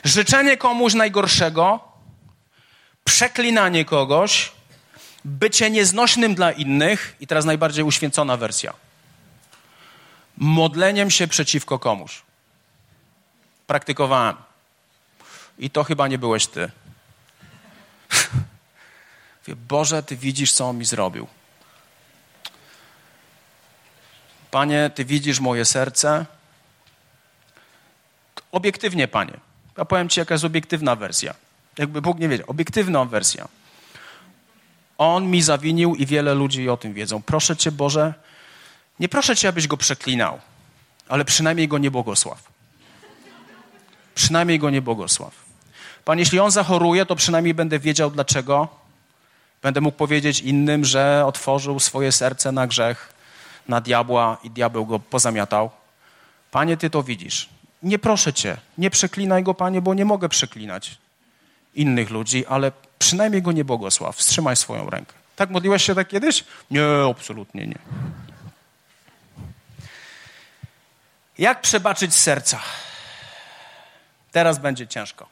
[0.03, 1.94] Życzenie komuś najgorszego,
[3.05, 4.51] przeklinanie kogoś,
[5.25, 8.73] bycie nieznośnym dla innych i teraz najbardziej uświęcona wersja.
[10.37, 12.21] Modleniem się przeciwko komuś.
[13.67, 14.35] Praktykowałem.
[15.59, 16.71] I to chyba nie byłeś ty.
[19.69, 21.27] Boże, Ty widzisz, co On mi zrobił.
[24.51, 26.25] Panie, Ty widzisz moje serce.
[28.51, 29.39] Obiektywnie, Panie.
[29.77, 31.44] Ja powiem Ci, jaka jest obiektywna wersja.
[31.77, 32.45] Jakby Bóg nie wiedział.
[32.49, 33.47] Obiektywna wersja.
[34.97, 37.21] On mi zawinił i wiele ludzi o tym wiedzą.
[37.21, 38.13] Proszę Cię, Boże,
[38.99, 40.39] nie proszę Cię, abyś go przeklinał,
[41.07, 42.43] ale przynajmniej go nie błogosław.
[44.15, 45.33] Przynajmniej go nie błogosław.
[46.05, 48.67] Panie, jeśli on zachoruje, to przynajmniej będę wiedział dlaczego
[49.65, 53.13] Będę mógł powiedzieć innym, że otworzył swoje serce na grzech,
[53.67, 55.69] na diabła i diabeł go pozamiatał.
[56.51, 57.49] Panie, Ty to widzisz.
[57.83, 60.97] Nie proszę Cię, nie przeklinaj go, Panie, bo nie mogę przeklinać
[61.75, 64.15] innych ludzi, ale przynajmniej go nie błogosław.
[64.15, 65.13] Wstrzymaj swoją rękę.
[65.35, 66.43] Tak modliłeś się tak kiedyś?
[66.71, 67.77] Nie, absolutnie nie.
[71.37, 72.59] Jak przebaczyć serca?
[74.31, 75.27] Teraz będzie ciężko.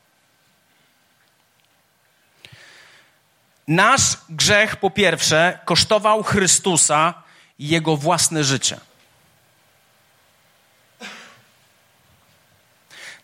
[3.67, 7.13] Nasz grzech, po pierwsze, kosztował Chrystusa
[7.59, 8.79] jego własne życie.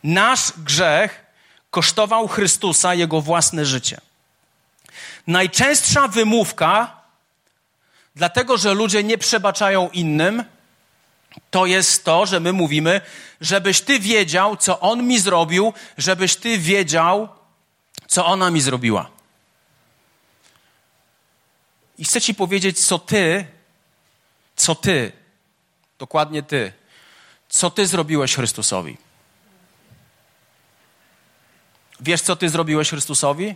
[0.03, 1.25] Nasz grzech
[1.71, 4.01] kosztował Chrystusa jego własne życie.
[5.27, 7.01] Najczęstsza wymówka,
[8.15, 10.43] dlatego że ludzie nie przebaczają innym,
[11.51, 13.01] to jest to, że my mówimy,
[13.41, 17.29] żebyś ty wiedział, co on mi zrobił, żebyś ty wiedział,
[18.07, 19.09] co ona mi zrobiła.
[21.97, 23.45] I chcę Ci powiedzieć, co Ty,
[24.55, 25.11] co Ty,
[25.99, 26.73] dokładnie Ty,
[27.49, 28.97] co Ty zrobiłeś Chrystusowi.
[31.99, 33.55] Wiesz, co Ty zrobiłeś Chrystusowi?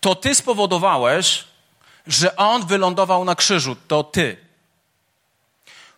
[0.00, 1.44] To Ty spowodowałeś,
[2.06, 3.76] że On wylądował na krzyżu.
[3.88, 4.36] To Ty.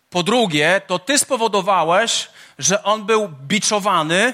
[0.09, 2.27] Po drugie, to Ty spowodowałeś,
[2.59, 4.33] że On był biczowany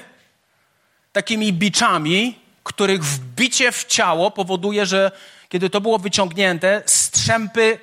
[1.12, 5.10] takimi biczami, których wbicie w ciało powoduje, że
[5.48, 7.78] kiedy to było wyciągnięte, strzępy,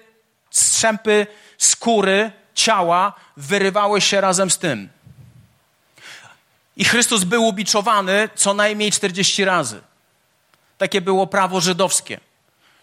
[0.50, 4.89] strzępy skóry ciała wyrywały się razem z tym.
[6.78, 9.82] I Chrystus był ubiczowany co najmniej 40 razy.
[10.78, 12.20] Takie było prawo żydowskie.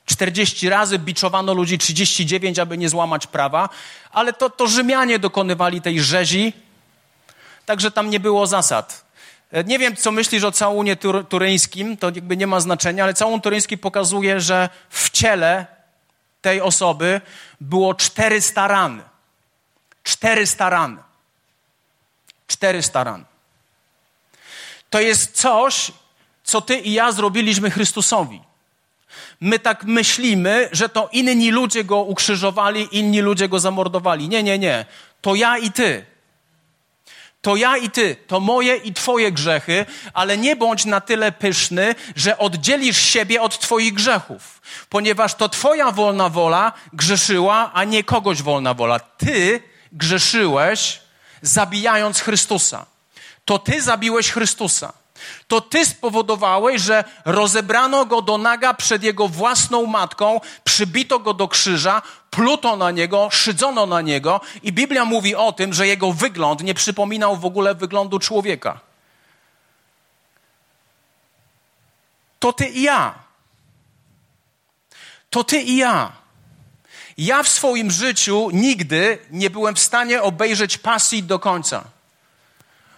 [0.07, 3.68] 40 razy biczowano ludzi, 39, aby nie złamać prawa,
[4.12, 6.52] ale to, to Rzymianie dokonywali tej rzezi,
[7.66, 9.04] także tam nie było zasad.
[9.52, 13.14] E, nie wiem, co myślisz o całunie tur turyńskim, to jakby nie ma znaczenia, ale
[13.14, 15.66] całun turyński pokazuje, że w ciele
[16.42, 17.20] tej osoby
[17.61, 19.02] było 400 ran.
[20.02, 21.02] 400 ran.
[22.46, 23.24] 400 ran.
[24.94, 25.92] To jest coś,
[26.44, 28.40] co ty i ja zrobiliśmy Chrystusowi.
[29.40, 34.28] My tak myślimy, że to inni ludzie go ukrzyżowali, inni ludzie go zamordowali.
[34.28, 34.87] Nie, nie, nie.
[35.20, 36.07] To ja i ty
[37.42, 41.94] to ja i ty, to moje i twoje grzechy, ale nie bądź na tyle pyszny,
[42.16, 48.42] że oddzielisz siebie od twoich grzechów, ponieważ to twoja wolna wola grzeszyła, a nie kogoś
[48.42, 48.98] wolna wola.
[48.98, 49.61] Ty
[49.92, 51.00] grzeszyłeś,
[51.42, 52.93] zabijając Chrystusa.
[53.44, 54.92] To ty zabiłeś Chrystusa.
[55.48, 61.48] To ty spowodowałeś, że rozebrano go do naga przed jego własną matką, przybito go do
[61.48, 66.62] krzyża, pluto na niego, szydzono na niego i Biblia mówi o tym, że jego wygląd
[66.62, 68.80] nie przypominał w ogóle wyglądu człowieka.
[72.38, 73.14] To ty i ja.
[75.30, 76.12] To ty i ja.
[77.18, 81.93] Ja w swoim życiu nigdy nie byłem w stanie obejrzeć pasji do końca.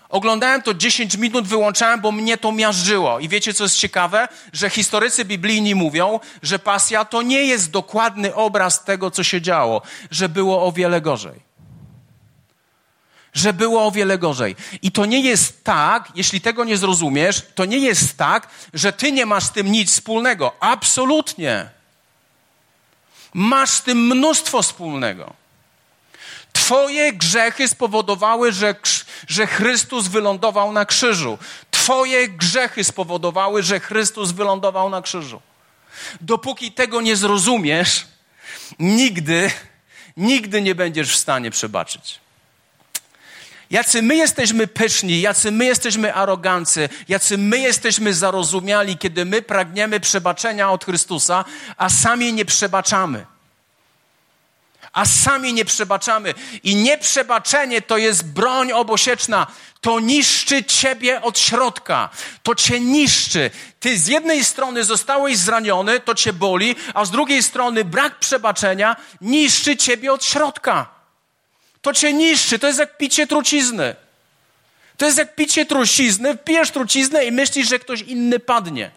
[0.09, 3.19] Oglądałem to 10 minut, wyłączałem, bo mnie to miażdżyło.
[3.19, 4.29] I wiecie, co jest ciekawe?
[4.53, 9.83] Że historycy biblijni mówią, że pasja to nie jest dokładny obraz tego, co się działo,
[10.11, 11.47] że było o wiele gorzej.
[13.35, 14.57] Że było o wiele gorzej.
[14.83, 19.13] I to nie jest tak, jeśli tego nie zrozumiesz, to nie jest tak, że ty
[19.13, 20.53] nie masz z tym nic wspólnego.
[20.61, 21.69] Absolutnie.
[23.35, 25.33] Masz z tym mnóstwo wspólnego.
[26.53, 28.75] Twoje grzechy spowodowały, że,
[29.29, 31.39] że Chrystus wylądował na krzyżu.
[31.71, 35.41] Twoje grzechy spowodowały, że Chrystus wylądował na krzyżu.
[36.21, 38.07] Dopóki tego nie zrozumiesz,
[38.79, 39.51] nigdy,
[40.17, 42.21] nigdy nie będziesz w stanie przebaczyć.
[43.71, 50.01] Jacy my jesteśmy pyszni, jacy my jesteśmy arogancy, jacy my jesteśmy zarozumiali, kiedy my pragniemy
[50.01, 51.45] przebaczenia od Chrystusa,
[51.77, 53.27] a sami nie przebaczamy
[54.97, 56.35] a sami nie przebaczamy.
[56.63, 59.47] I nieprzebaczenie to jest broń obosieczna.
[59.81, 62.09] To niszczy ciebie od środka.
[62.43, 63.51] To cię niszczy.
[63.81, 68.97] Ty z jednej strony zostałeś zraniony, to cię boli, a z drugiej strony brak przebaczenia
[69.21, 70.87] niszczy ciebie od środka.
[71.83, 72.59] To cię niszczy.
[72.59, 73.97] To jest jak picie trucizny.
[74.97, 76.37] To jest jak picie trucizny.
[76.37, 78.91] Pijesz truciznę i myślisz, że ktoś inny padnie.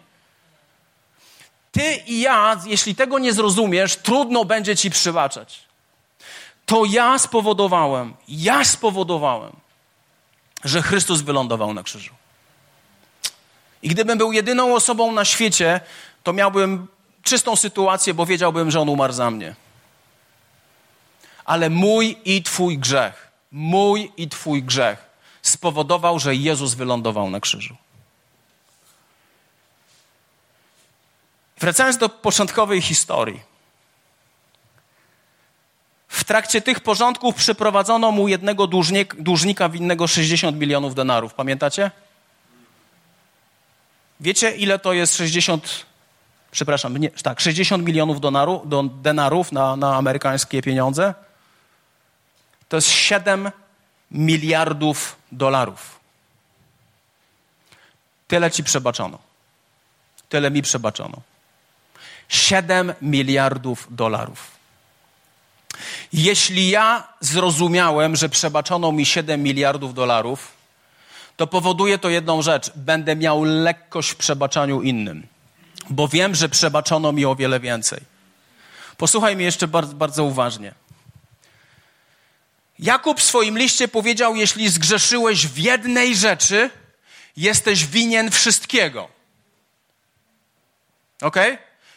[1.72, 5.69] Ty i ja, jeśli tego nie zrozumiesz, trudno będzie ci przybaczać.
[6.66, 9.52] To ja spowodowałem, ja spowodowałem,
[10.64, 12.14] że Chrystus wylądował na krzyżu.
[13.82, 15.80] I gdybym był jedyną osobą na świecie,
[16.22, 16.86] to miałbym
[17.22, 19.54] czystą sytuację, bo wiedziałbym, że On umarł za mnie.
[21.44, 25.10] Ale mój i Twój grzech, mój i Twój grzech
[25.42, 27.76] spowodował, że Jezus wylądował na krzyżu.
[31.60, 33.49] Wracając do początkowej historii.
[36.10, 41.34] W trakcie tych porządków przyprowadzono mu jednego dłużnik, dłużnika winnego 60 milionów denarów.
[41.34, 41.90] Pamiętacie?
[44.20, 45.86] Wiecie, ile to jest 60,
[46.50, 51.14] przepraszam, nie, tak, 60 milionów donaru, do, denarów na, na amerykańskie pieniądze?
[52.68, 53.50] To jest 7
[54.10, 56.00] miliardów dolarów.
[58.28, 59.18] Tyle ci przebaczono.
[60.28, 61.16] Tyle mi przebaczono.
[62.28, 64.59] 7 miliardów dolarów.
[66.12, 70.52] Jeśli ja zrozumiałem, że przebaczono mi 7 miliardów dolarów,
[71.36, 72.70] to powoduje to jedną rzecz.
[72.76, 75.26] Będę miał lekkość w przebaczaniu innym,
[75.90, 78.00] bo wiem, że przebaczono mi o wiele więcej.
[78.96, 80.74] Posłuchaj mnie jeszcze bardzo, bardzo uważnie.
[82.78, 86.70] Jakub w swoim liście powiedział: Jeśli zgrzeszyłeś w jednej rzeczy,
[87.36, 89.08] jesteś winien wszystkiego.
[91.22, 91.36] Ok?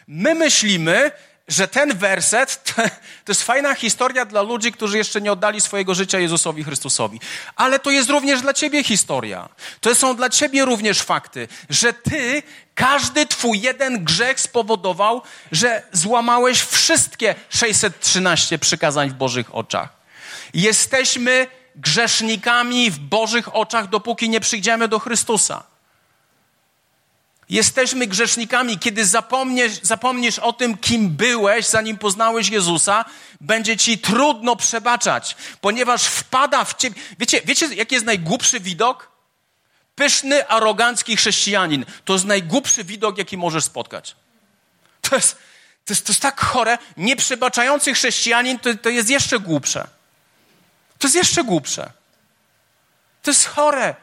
[0.07, 1.11] My myślimy,
[1.47, 2.81] że ten werset to,
[3.25, 7.19] to, jest fajna historia dla ludzi, którzy jeszcze nie oddali swojego życia Jezusowi Chrystusowi.
[7.55, 9.49] Ale to jest również dla ciebie historia.
[9.81, 12.43] To są dla ciebie również fakty, że ty,
[12.75, 19.89] każdy twój jeden grzech spowodował, że złamałeś wszystkie 613 przykazań w Bożych oczach.
[20.53, 25.72] Jesteśmy grzesznikami w Bożych oczach, dopóki nie przyjdziemy do Chrystusa.
[27.49, 28.79] Jesteśmy grzesznikami.
[28.79, 33.05] Kiedy zapomniesz, zapomnisz o tym, kim byłeś, zanim poznałeś Jezusa,
[33.41, 37.01] będzie ci trudno przebaczać, ponieważ wpada w ciebie.
[37.19, 39.11] Wiecie, wiecie jaki jest najgłupszy widok?
[39.95, 41.85] Pyszny, arogancki chrześcijanin.
[42.05, 44.15] To jest najgłupszy widok, jaki możesz spotkać.
[45.01, 45.37] To jest,
[45.85, 46.77] to jest, to jest tak chore.
[46.97, 49.87] Nieprzebaczający chrześcijanin to, to jest jeszcze głupsze.
[50.99, 51.91] To jest jeszcze głupsze.
[53.21, 53.95] To jest chore.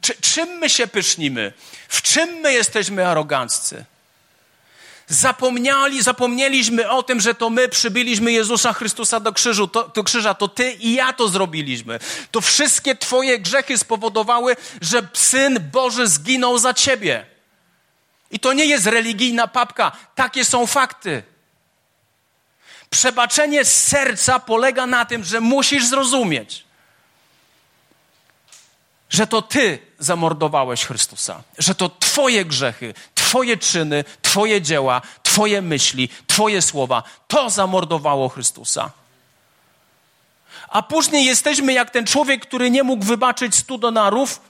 [0.00, 1.52] Czy, czym my się pysznimy?
[1.88, 3.84] W czym my jesteśmy aroganccy?
[5.08, 10.34] Zapomnieli, zapomnieliśmy o tym, że to my przybyliśmy Jezusa Chrystusa do, krzyżu, to, do krzyża,
[10.34, 11.98] to ty i ja to zrobiliśmy.
[12.30, 17.26] To wszystkie twoje grzechy spowodowały, że Syn Boży zginął za ciebie.
[18.30, 21.22] I to nie jest religijna papka, takie są fakty.
[22.90, 26.64] Przebaczenie z serca polega na tym, że musisz zrozumieć,
[29.10, 36.08] że to Ty zamordowałeś Chrystusa, że to Twoje grzechy, Twoje czyny, Twoje dzieła, Twoje myśli,
[36.26, 38.90] Twoje słowa, to zamordowało Chrystusa.
[40.68, 44.40] A później jesteśmy jak ten człowiek, który nie mógł wybaczyć 100 denarów,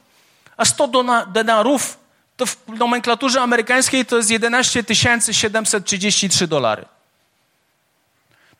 [0.56, 0.88] a 100
[1.26, 1.98] denarów
[2.36, 4.84] to w nomenklaturze amerykańskiej to jest 11
[5.32, 6.84] 733 dolary.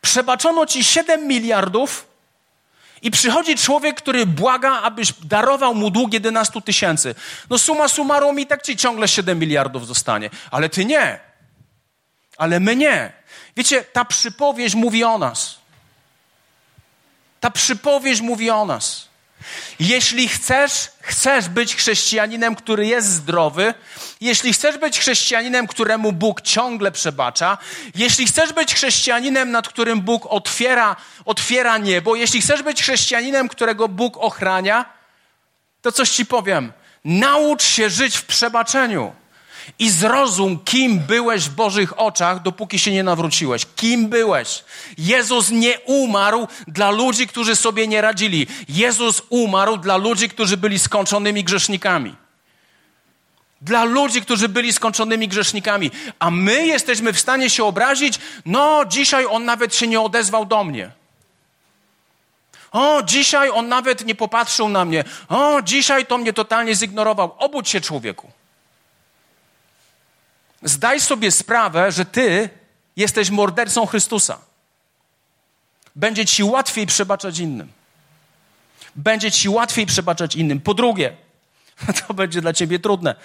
[0.01, 2.05] Przebaczono ci 7 miliardów,
[3.01, 7.15] i przychodzi człowiek, który błaga, abyś darował mu dług 11 tysięcy.
[7.49, 10.29] No suma summarum i tak ci ciągle 7 miliardów zostanie.
[10.51, 11.19] Ale ty nie.
[12.37, 13.13] Ale my nie.
[13.57, 15.57] Wiecie, ta przypowieść mówi o nas.
[17.39, 19.07] Ta przypowieść mówi o nas.
[19.79, 23.73] Jeśli chcesz, chcesz być chrześcijaninem, który jest zdrowy,
[24.21, 27.57] jeśli chcesz być chrześcijaninem, któremu Bóg ciągle przebacza,
[27.95, 33.87] jeśli chcesz być chrześcijaninem, nad którym Bóg otwiera, otwiera niebo, jeśli chcesz być chrześcijaninem, którego
[33.87, 34.85] Bóg ochrania,
[35.81, 36.73] to coś ci powiem.
[37.05, 39.13] Naucz się żyć w przebaczeniu
[39.79, 43.65] i zrozum, kim byłeś w Bożych oczach, dopóki się nie nawróciłeś.
[43.75, 44.63] Kim byłeś?
[44.97, 48.47] Jezus nie umarł dla ludzi, którzy sobie nie radzili.
[48.69, 52.15] Jezus umarł dla ludzi, którzy byli skończonymi grzesznikami.
[53.61, 55.91] Dla ludzi, którzy byli skończonymi grzesznikami.
[56.19, 60.63] A my jesteśmy w stanie się obrazić, no dzisiaj on nawet się nie odezwał do
[60.63, 60.91] mnie.
[62.71, 65.03] O, dzisiaj on nawet nie popatrzył na mnie.
[65.29, 67.35] O, dzisiaj to mnie totalnie zignorował.
[67.37, 68.31] Obudź się, człowieku.
[70.63, 72.49] Zdaj sobie sprawę, że ty
[72.95, 74.39] jesteś mordercą Chrystusa.
[75.95, 77.71] Będzie ci łatwiej przebaczać innym.
[78.95, 80.61] Będzie ci łatwiej przebaczać innym.
[80.61, 81.17] Po drugie,
[82.07, 83.15] to będzie dla ciebie trudne.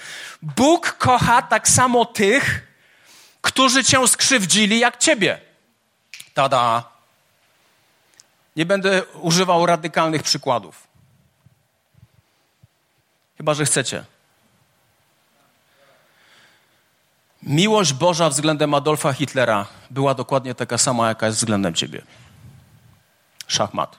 [0.42, 2.66] Bóg kocha tak samo tych,
[3.40, 5.40] którzy cię skrzywdzili jak ciebie.
[6.34, 6.92] Tada.
[8.56, 10.86] Nie będę używał radykalnych przykładów.
[13.36, 14.04] Chyba, że chcecie.
[17.42, 22.02] Miłość Boża względem Adolfa Hitlera była dokładnie taka sama, jaka jest względem ciebie.
[23.46, 23.98] Szachmat.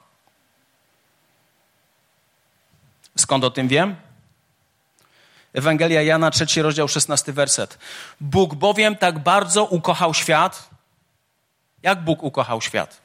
[3.17, 3.95] Skąd o tym wiem?
[5.53, 7.77] Ewangelia Jana, trzeci rozdział, szesnasty werset.
[8.21, 10.69] Bóg bowiem tak bardzo ukochał świat.
[11.83, 13.01] Jak Bóg ukochał świat?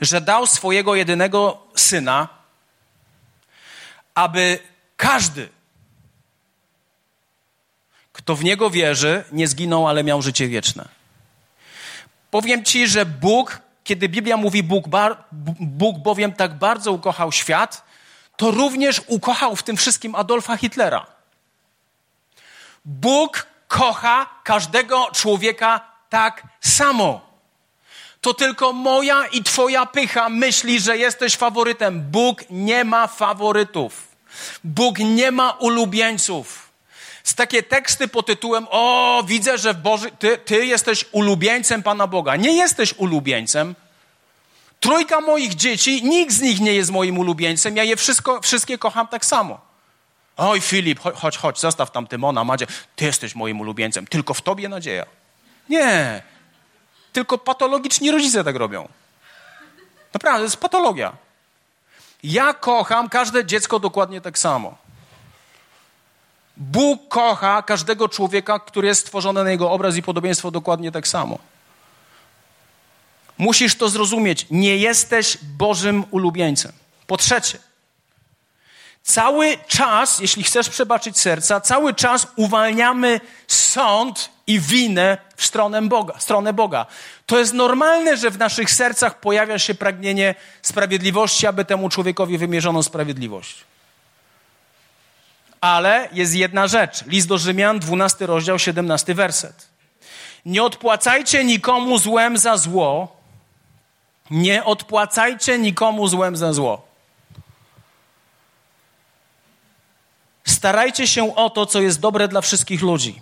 [0.00, 2.28] Że dał swojego jedynego syna,
[4.14, 4.58] aby
[4.96, 5.48] każdy,
[8.28, 10.88] kto w Niego wierzy, nie zginął, ale miał życie wieczne.
[12.30, 15.24] Powiem Ci, że Bóg, kiedy Biblia mówi Bóg, bar,
[15.60, 17.84] Bóg bowiem tak bardzo ukochał świat,
[18.36, 21.06] to również ukochał w tym wszystkim Adolfa Hitlera.
[22.84, 27.20] Bóg kocha każdego człowieka tak samo.
[28.20, 32.10] To tylko moja i Twoja pycha myśli, że jesteś faworytem.
[32.10, 34.08] Bóg nie ma faworytów.
[34.64, 36.67] Bóg nie ma ulubieńców
[37.28, 42.36] z takie teksty pod tytułem O, widzę, że Boży, ty, ty jesteś ulubieńcem Pana Boga.
[42.36, 43.74] Nie jesteś ulubieńcem.
[44.80, 47.76] Trójka moich dzieci, nikt z nich nie jest moim ulubieńcem.
[47.76, 49.60] Ja je wszystko, wszystkie kocham tak samo.
[50.36, 52.66] Oj, Filip, chodź, chodź zostaw tam Tymona, Madzie.
[52.96, 54.06] Ty jesteś moim ulubieńcem.
[54.06, 55.06] Tylko w tobie nadzieja.
[55.68, 56.22] Nie.
[57.12, 58.88] Tylko patologiczni rodzice tak robią.
[60.14, 61.12] Naprawdę, to jest patologia.
[62.22, 64.87] Ja kocham każde dziecko dokładnie tak samo.
[66.58, 71.38] Bóg kocha każdego człowieka, który jest stworzony na jego obraz i podobieństwo dokładnie tak samo.
[73.38, 74.46] Musisz to zrozumieć.
[74.50, 76.72] Nie jesteś Bożym ulubieńcem.
[77.06, 77.58] Po trzecie,
[79.02, 86.14] cały czas, jeśli chcesz przebaczyć serca, cały czas uwalniamy sąd i winę w stronę Boga.
[86.18, 86.86] Stronę Boga.
[87.26, 92.82] To jest normalne, że w naszych sercach pojawia się pragnienie sprawiedliwości, aby temu człowiekowi wymierzono
[92.82, 93.64] sprawiedliwość.
[95.60, 97.04] Ale jest jedna rzecz.
[97.06, 99.68] List do Rzymian, 12 rozdział, 17 werset.
[100.44, 103.16] Nie odpłacajcie nikomu złem za zło.
[104.30, 106.88] Nie odpłacajcie nikomu złem za zło.
[110.44, 113.20] Starajcie się o to, co jest dobre dla wszystkich ludzi.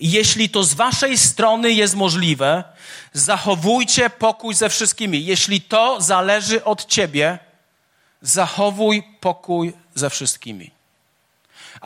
[0.00, 2.64] Jeśli to z waszej strony jest możliwe,
[3.12, 5.24] zachowujcie pokój ze wszystkimi.
[5.24, 7.38] Jeśli to zależy od ciebie,
[8.22, 10.75] zachowuj pokój ze wszystkimi.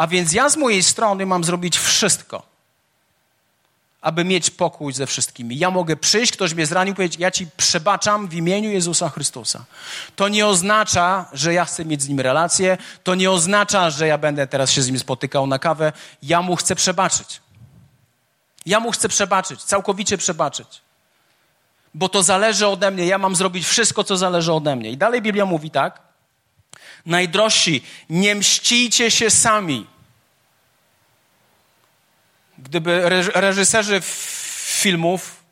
[0.01, 2.42] A więc ja z mojej strony mam zrobić wszystko,
[4.01, 5.59] aby mieć pokój ze wszystkimi.
[5.59, 9.64] Ja mogę przyjść, ktoś mnie zranił, powiedzieć, ja ci przebaczam w imieniu Jezusa Chrystusa.
[10.16, 14.18] To nie oznacza, że ja chcę mieć z nim relację, to nie oznacza, że ja
[14.18, 15.92] będę teraz się z nim spotykał na kawę.
[16.22, 17.40] Ja mu chcę przebaczyć.
[18.66, 20.80] Ja mu chcę przebaczyć, całkowicie przebaczyć.
[21.94, 24.90] Bo to zależy ode mnie, ja mam zrobić wszystko, co zależy ode mnie.
[24.90, 26.09] I dalej Biblia mówi tak,
[27.07, 29.86] Najdrożsi, nie mścijcie się sami.
[32.59, 34.01] Gdyby reżyserzy
[34.80, 35.42] filmów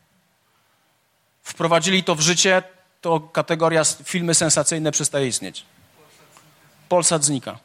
[1.43, 2.63] wprowadzili to w życie,
[3.01, 5.65] to kategoria filmy sensacyjne przestaje istnieć.
[6.89, 7.59] Polsat znika.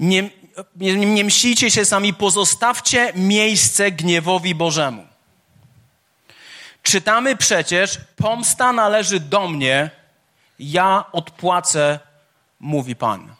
[0.00, 0.30] Nie,
[0.76, 5.06] nie, nie mścicie się sami, pozostawcie miejsce gniewowi Bożemu.
[6.82, 9.90] Czytamy przecież, pomsta należy do mnie,
[10.58, 12.00] ja odpłacę,
[12.60, 13.34] mówi Pan.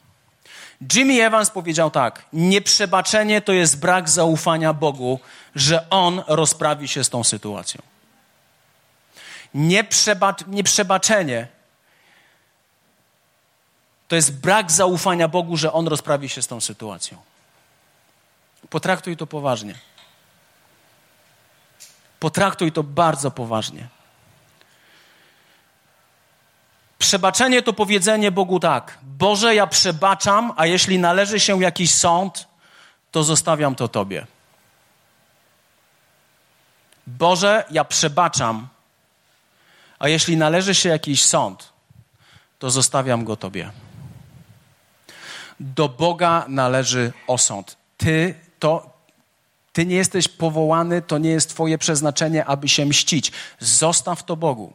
[0.93, 5.19] Jimmy Evans powiedział tak: Nieprzebaczenie to jest brak zaufania Bogu,
[5.55, 7.81] że On rozprawi się z tą sytuacją.
[9.53, 11.47] Nieprzeba, nieprzebaczenie
[14.07, 17.17] to jest brak zaufania Bogu, że On rozprawi się z tą sytuacją.
[18.69, 19.75] Potraktuj to poważnie.
[22.19, 23.87] Potraktuj to bardzo poważnie.
[26.99, 32.47] Przebaczenie to powiedzenie Bogu tak: Boże, ja przebaczam, a jeśli należy się jakiś sąd,
[33.11, 34.27] to zostawiam to Tobie.
[37.07, 38.67] Boże, ja przebaczam,
[39.99, 41.73] a jeśli należy się jakiś sąd,
[42.59, 43.71] to zostawiam go Tobie.
[45.59, 47.77] Do Boga należy osąd.
[47.97, 48.89] Ty to,
[49.73, 53.31] ty nie jesteś powołany, to nie jest Twoje przeznaczenie, aby się mścić.
[53.59, 54.73] Zostaw to Bogu.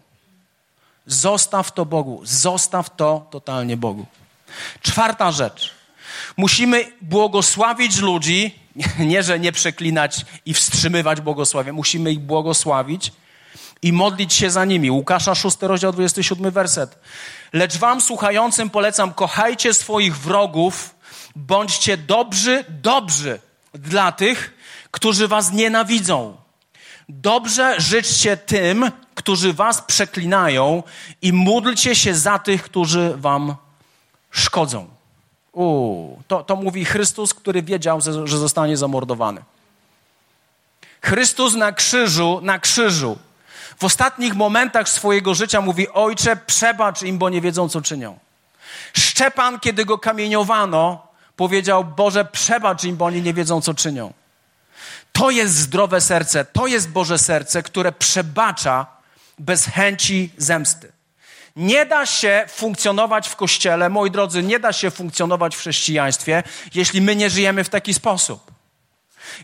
[1.07, 2.20] Zostaw to Bogu.
[2.24, 4.07] Zostaw to totalnie Bogu.
[4.82, 5.70] Czwarta rzecz.
[6.36, 8.55] Musimy błogosławić ludzi,
[8.98, 11.72] nie że nie przeklinać i wstrzymywać błogosławie.
[11.72, 13.12] Musimy ich błogosławić
[13.82, 14.90] i modlić się za nimi.
[14.90, 16.98] Łukasza 6, rozdział 27, werset.
[17.53, 20.94] Lecz wam słuchającym polecam, kochajcie swoich wrogów,
[21.36, 23.40] bądźcie dobrzy, dobrzy
[23.74, 24.55] dla tych,
[24.90, 26.41] którzy was nienawidzą.
[27.20, 30.82] Dobrze życzcie tym, którzy was przeklinają
[31.22, 33.54] i módlcie się za tych, którzy wam
[34.30, 34.88] szkodzą.
[35.52, 39.42] Uu, to, to mówi Chrystus, który wiedział, że zostanie zamordowany.
[41.02, 43.18] Chrystus na krzyżu, na krzyżu,
[43.78, 48.18] w ostatnich momentach swojego życia mówi: Ojcze, przebacz im, bo nie wiedzą, co czynią.
[48.92, 51.06] Szczepan, kiedy go kamieniowano,
[51.36, 54.12] powiedział: Boże, przebacz im, bo oni nie wiedzą, co czynią.
[55.12, 58.86] To jest zdrowe serce, to jest Boże serce, które przebacza
[59.38, 60.92] bez chęci zemsty.
[61.56, 66.42] Nie da się funkcjonować w kościele, moi drodzy, nie da się funkcjonować w chrześcijaństwie,
[66.74, 68.52] jeśli my nie żyjemy w taki sposób.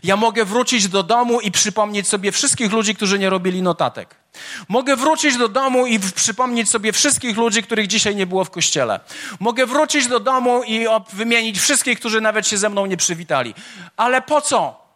[0.03, 4.15] Ja mogę wrócić do domu i przypomnieć sobie wszystkich ludzi, którzy nie robili notatek.
[4.67, 8.99] Mogę wrócić do domu i przypomnieć sobie wszystkich ludzi, których dzisiaj nie było w kościele.
[9.39, 13.53] Mogę wrócić do domu i wymienić wszystkich, którzy nawet się ze mną nie przywitali.
[13.97, 14.88] Ale po co?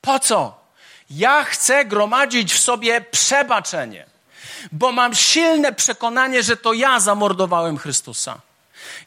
[0.00, 0.60] Po co?
[1.10, 4.06] Ja chcę gromadzić w sobie przebaczenie,
[4.72, 8.40] bo mam silne przekonanie, że to ja zamordowałem Chrystusa.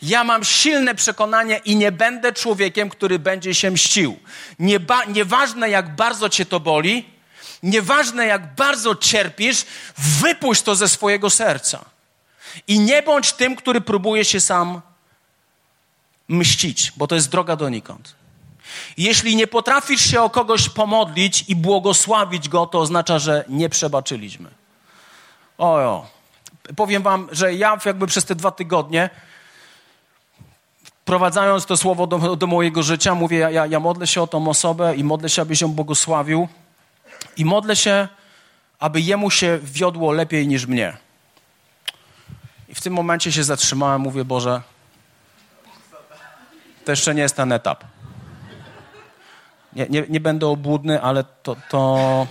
[0.02, 4.20] Ja mam silne przekonanie i nie będę człowiekiem, który będzie się mścił.
[4.60, 7.10] Nieba, nieważne jak bardzo cię to boli,
[7.64, 9.66] nieważne jak bardzo cierpisz,
[9.98, 11.86] wypuść to ze swojego serca.
[12.68, 14.82] I nie bądź tym, który próbuje się sam
[16.28, 18.16] mścić, bo to jest droga donikąd.
[18.98, 24.50] Jeśli nie potrafisz się o kogoś pomodlić i błogosławić go, to oznacza, że nie przebaczyliśmy.
[25.58, 26.06] Ojo.
[26.76, 29.10] Powiem wam, że ja jakby przez te dwa tygodnie
[31.04, 34.96] wprowadzając to słowo do, do mojego życia, mówię, ja, ja modlę się o tą osobę
[34.96, 36.48] i modlę się, aby się błogosławił
[37.38, 38.08] i modlę się,
[38.80, 40.98] aby jemu się wiodło lepiej niż mnie.
[42.70, 44.62] I w tym momencie się zatrzymałem, mówię, Boże,
[46.86, 47.84] to jeszcze nie jest ten etap.
[49.76, 52.28] Nie, nie, nie będę obłudny, ale to, to,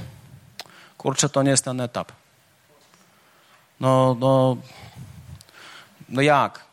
[0.98, 2.12] kurczę, to nie jest ten etap.
[3.80, 4.56] No, no,
[6.08, 6.64] no jak?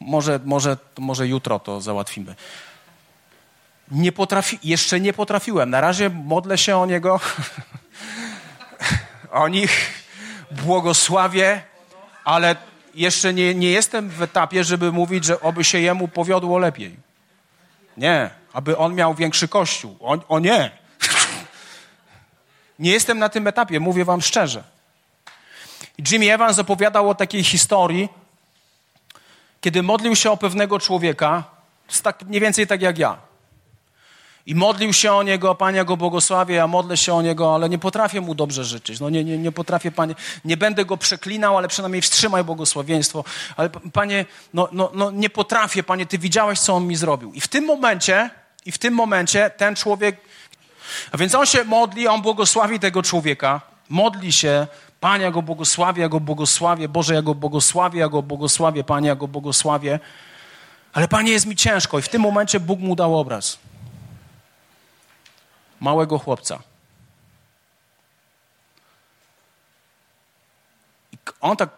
[0.00, 2.34] Może, może, może jutro to załatwimy.
[3.90, 5.70] Nie potrafi, jeszcze nie potrafiłem.
[5.70, 7.20] Na razie modlę się o niego,
[9.30, 10.04] o nich,
[10.50, 11.62] błogosławię,
[12.24, 12.56] ale
[12.94, 16.96] jeszcze nie, nie jestem w etapie, żeby mówić, że oby się jemu powiodło lepiej.
[17.96, 19.96] Nie, aby on miał większy kościół.
[20.00, 20.70] O, o nie.
[22.78, 24.64] nie jestem na tym etapie, mówię wam szczerze.
[26.10, 28.08] Jimmy Evans opowiadał o takiej historii,
[29.60, 31.44] kiedy modlił się o pewnego człowieka,
[32.02, 33.30] tak, mniej więcej tak jak ja.
[34.46, 37.78] I modlił się o niego, Panie, go błogosławię, ja modlę się o niego, ale nie
[37.78, 39.00] potrafię mu dobrze życzyć.
[39.00, 43.24] No nie, nie, nie potrafię, Panie, nie będę go przeklinał, ale przynajmniej wstrzymaj błogosławieństwo.
[43.56, 44.24] Ale Panie,
[44.54, 47.32] no, no, no nie potrafię, Panie, Ty widziałeś, co on mi zrobił.
[47.32, 48.30] I w tym momencie,
[48.66, 50.16] i w tym momencie ten człowiek,
[51.12, 54.66] a więc on się modli, on błogosławi tego człowieka, modli się,
[55.00, 59.08] Panie, ja go błogosławię, ja go błogosławię, Boże, ja go błogosławię, ja go błogosławię, Panie,
[59.08, 60.00] ja go błogosławię.
[60.92, 63.58] Ale Panie, jest mi ciężko i w tym momencie Bóg mu dał obraz.
[65.80, 66.62] Małego chłopca.
[71.12, 71.70] I on tak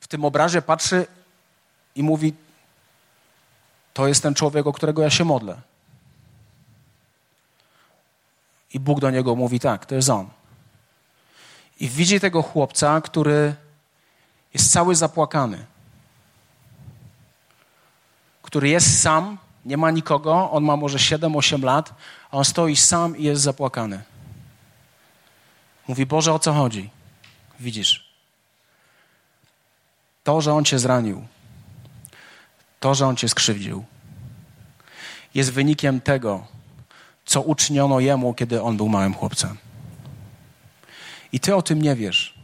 [0.00, 1.06] w tym obrazie patrzy
[1.94, 2.34] i mówi,
[3.94, 5.60] to jest ten człowiek, o którego ja się modlę.
[8.74, 10.28] I Bóg do niego mówi tak, to jest on.
[11.80, 13.54] I widzi tego chłopca, który
[14.54, 15.66] jest cały zapłakany.
[18.42, 21.94] Który jest sam, nie ma nikogo, on ma może 7-8 lat,
[22.30, 24.02] a on stoi sam i jest zapłakany.
[25.88, 26.90] Mówi, Boże, o co chodzi?
[27.60, 28.08] Widzisz.
[30.24, 31.26] To, że on cię zranił,
[32.80, 33.84] to, że on cię skrzywdził,
[35.34, 36.46] jest wynikiem tego,
[37.28, 39.56] co uczyniono jemu, kiedy on był małym chłopcem.
[41.32, 42.34] I ty o tym nie wiesz.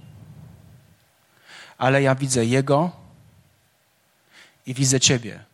[1.78, 2.90] Ale ja widzę jego
[4.66, 5.44] i widzę ciebie.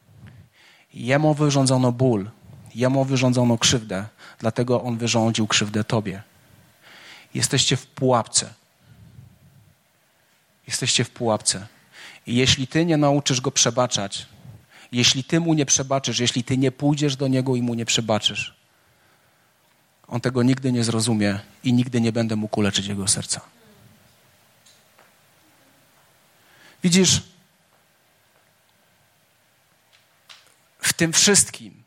[0.95, 2.31] Jemu wyrządzono ból,
[2.75, 4.07] jemu wyrządzono krzywdę,
[4.39, 6.23] dlatego on wyrządził krzywdę tobie.
[7.35, 8.55] Jesteście w pułapce.
[10.67, 11.67] Jesteście w pułapce.
[12.27, 14.27] I jeśli ty nie nauczysz go przebaczać,
[14.93, 18.60] jeśli ty mu nie przebaczysz, jeśli ty nie pójdziesz do niego i mu nie przebaczysz,
[20.11, 23.41] on tego nigdy nie zrozumie i nigdy nie będę mógł uleczyć jego serca.
[26.83, 27.23] Widzisz,
[30.79, 31.83] w tym wszystkim,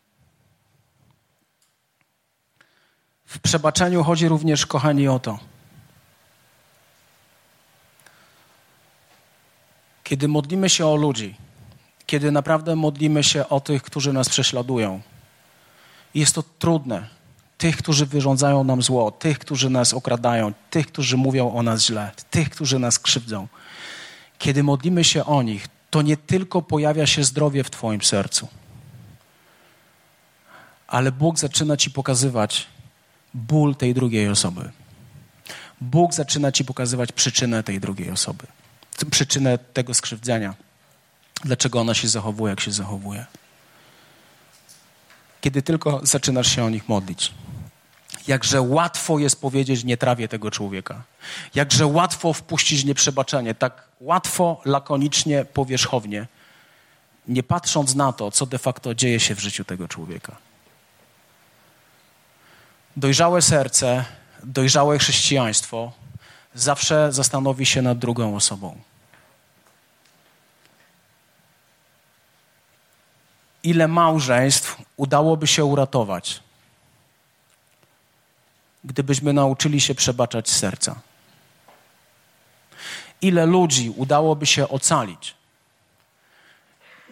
[3.25, 5.39] w przebaczeniu chodzi również, kochani, o to,
[10.03, 11.35] kiedy modlimy się o ludzi,
[12.05, 15.01] kiedy naprawdę modlimy się o tych, którzy nas prześladują,
[16.15, 17.22] jest to trudne.
[17.63, 22.11] Tych, którzy wyrządzają nam zło, tych, którzy nas okradają, tych, którzy mówią o nas źle,
[22.31, 23.47] tych, którzy nas krzywdzą.
[24.37, 28.47] Kiedy modlimy się o nich, to nie tylko pojawia się zdrowie w Twoim sercu,
[30.87, 32.67] ale Bóg zaczyna Ci pokazywać
[33.33, 34.71] ból tej drugiej osoby.
[35.81, 38.47] Bóg zaczyna Ci pokazywać przyczynę tej drugiej osoby,
[39.11, 40.53] przyczynę tego skrzywdzenia
[41.43, 43.25] dlaczego ona się zachowuje, jak się zachowuje.
[45.43, 47.31] Kiedy tylko zaczynasz się o nich modlić.
[48.27, 51.03] Jakże łatwo jest powiedzieć, nie trawię tego człowieka.
[51.55, 53.55] Jakże łatwo wpuścić nieprzebaczenie.
[53.55, 56.27] Tak łatwo, lakonicznie, powierzchownie.
[57.27, 60.35] Nie patrząc na to, co de facto dzieje się w życiu tego człowieka.
[62.97, 64.05] Dojrzałe serce,
[64.43, 65.91] dojrzałe chrześcijaństwo
[66.55, 68.75] zawsze zastanowi się nad drugą osobą.
[73.63, 76.39] ile małżeństw udałoby się uratować,
[78.83, 81.01] gdybyśmy nauczyli się przebaczać serca.
[83.21, 85.35] Ile ludzi udałoby się ocalić,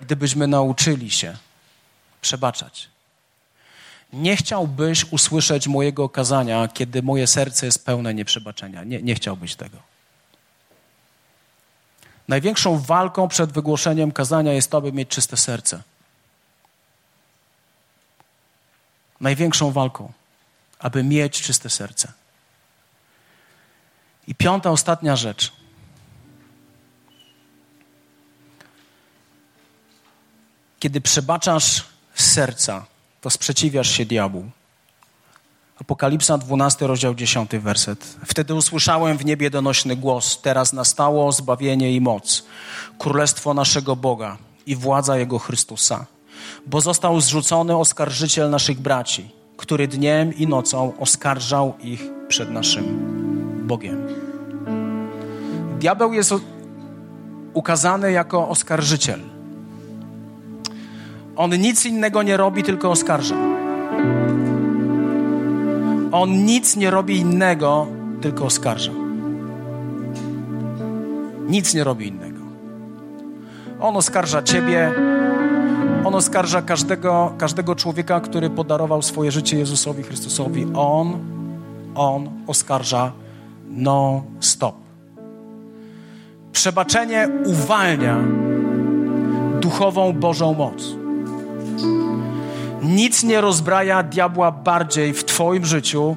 [0.02, 1.38] gdybyśmy nauczyli się
[2.22, 2.90] przebaczać.
[4.14, 8.84] Nie chciałbyś usłyszeć mojego kazania, kiedy moje serce jest pełne nieprzebaczenia.
[8.84, 9.78] Nie, nie chciałbyś tego.
[12.28, 15.84] Największą walką przed wygłoszeniem kazania jest to, aby mieć czyste serce.
[19.22, 20.12] Największą walką,
[20.80, 22.12] aby mieć czyste serce.
[24.28, 25.52] I piąta, ostatnia rzecz.
[30.80, 32.86] Kiedy przebaczasz serca,
[33.22, 34.52] to sprzeciwiasz się diabłu.
[35.82, 38.18] Apokalipsa 12, rozdział 10, werset.
[38.26, 42.44] Wtedy usłyszałem w niebie donośny głos: Teraz nastało zbawienie i moc,
[43.00, 46.06] królestwo naszego Boga i władza Jego Chrystusa
[46.66, 52.86] bo został zrzucony oskarżyciel naszych braci, który dniem i nocą oskarżał ich przed naszym
[53.68, 54.08] Bogiem.
[55.80, 56.34] Diabeł jest
[57.54, 59.20] ukazany jako oskarżyciel.
[61.36, 63.36] On nic innego nie robi, tylko oskarża.
[66.12, 67.88] On nic nie robi innego,
[68.22, 68.92] tylko oskarża.
[71.48, 72.42] Nic nie robi innego.
[73.80, 74.92] On oskarża ciebie,
[76.06, 80.68] on oskarża każdego, każdego człowieka, który podarował swoje życie Jezusowi Chrystusowi.
[80.76, 81.20] On,
[81.96, 83.12] on oskarża
[83.70, 84.76] non-stop.
[86.52, 88.18] Przebaczenie uwalnia
[89.62, 90.84] duchową Bożą moc.
[92.82, 96.16] Nic nie rozbraja diabła bardziej w Twoim życiu,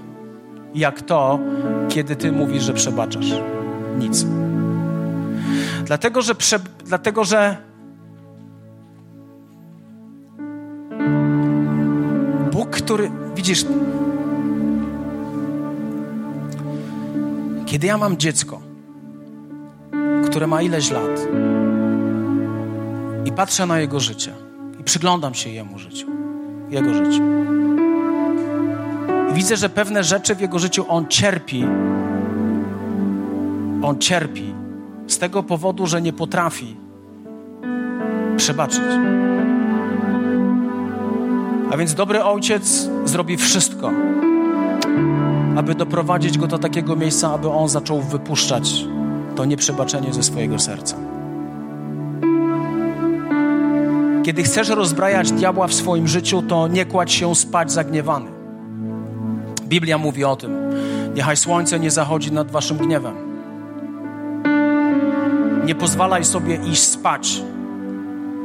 [0.75, 1.39] jak to,
[1.89, 3.33] kiedy Ty mówisz, że przebaczasz.
[3.99, 4.27] Nic.
[5.85, 7.57] Dlatego, że, prze, dlatego, że
[12.85, 13.65] który, widzisz,
[17.67, 18.61] kiedy ja mam dziecko,
[20.27, 21.29] które ma ileś lat
[23.25, 24.33] i patrzę na jego życie
[24.81, 26.07] i przyglądam się jemu życiu,
[26.71, 27.23] jego życiu.
[29.31, 31.65] I widzę, że pewne rzeczy w jego życiu on cierpi.
[33.83, 34.55] On cierpi
[35.07, 36.77] z tego powodu, że nie potrafi
[38.37, 38.83] przebaczyć.
[41.71, 43.91] A więc dobry ojciec zrobi wszystko,
[45.57, 48.85] aby doprowadzić go do takiego miejsca, aby on zaczął wypuszczać
[49.37, 50.97] to nieprzebaczenie ze swojego serca.
[54.23, 58.31] Kiedy chcesz rozbrajać diabła w swoim życiu, to nie kładź się spać zagniewany.
[59.63, 60.57] Biblia mówi o tym.
[61.15, 63.15] Niechaj słońce nie zachodzi nad waszym gniewem.
[65.67, 67.43] Nie pozwalaj sobie iść spać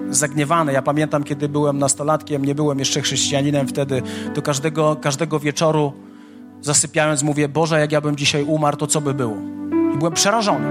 [0.10, 0.74] zagniewany.
[0.74, 4.02] Ja pamiętam, kiedy byłem nastolatkiem, nie byłem jeszcze chrześcijaninem wtedy,
[4.34, 5.94] to każdego, każdego wieczoru
[6.62, 9.36] zasypiając mówię, Boże, jak ja bym dzisiaj umarł, to co by było?
[9.96, 10.68] I byłem przerażony,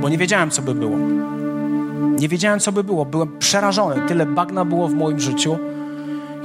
[0.00, 0.96] bo nie wiedziałem, co by było.
[2.18, 3.04] Nie wiedziałem, co by było.
[3.04, 4.08] Byłem przerażony.
[4.08, 5.58] Tyle bagna było w moim życiu.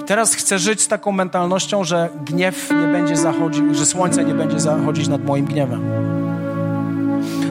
[0.01, 4.33] I teraz chcę żyć z taką mentalnością, że gniew nie będzie zachodzić, że słońce nie
[4.33, 5.81] będzie zachodzić nad moim gniewem.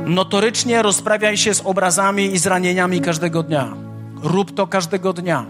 [0.06, 3.87] Notorycznie rozprawiaj się z obrazami i zranieniami każdego dnia.
[4.22, 5.46] Rób to każdego dnia.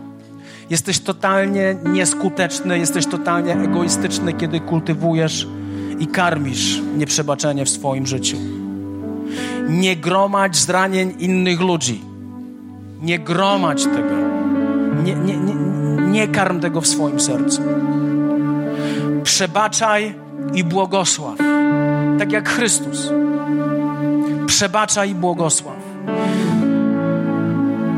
[0.71, 5.47] Jesteś totalnie nieskuteczny, jesteś totalnie egoistyczny, kiedy kultywujesz
[5.99, 8.37] i karmisz nieprzebaczenie w swoim życiu.
[9.69, 12.01] Nie gromadź zranień innych ludzi.
[13.03, 14.15] Nie gromadź tego.
[15.05, 15.55] Nie, nie, nie,
[16.11, 17.63] nie karm tego w swoim sercu.
[19.23, 20.15] Przebaczaj
[20.55, 21.39] i błogosław.
[22.19, 23.13] Tak jak Chrystus.
[24.47, 25.78] Przebaczaj i błogosław.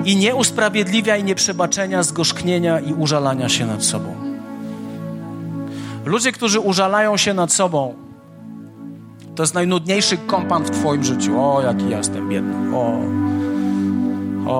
[0.04, 4.14] I nie usprawiedliwiaj nieprzebaczenia, zgorzknienia i użalania się nad sobą.
[6.04, 7.94] Ludzie, którzy użalają się nad sobą,
[9.34, 11.40] to jest najnudniejszy kompan w Twoim życiu.
[11.40, 12.76] O, jaki ja jestem biedny.
[12.76, 13.00] O,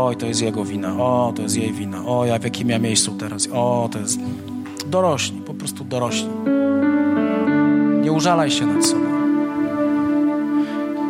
[0.06, 0.92] oj, to jest jego wina.
[0.98, 2.06] O, to jest jej wina.
[2.06, 3.48] O, ja w jakim ja miejscu teraz.
[3.52, 4.18] O, to jest.
[4.86, 6.28] Dorośli, po prostu dorośli.
[8.02, 9.10] Nie użalaj się nad sobą.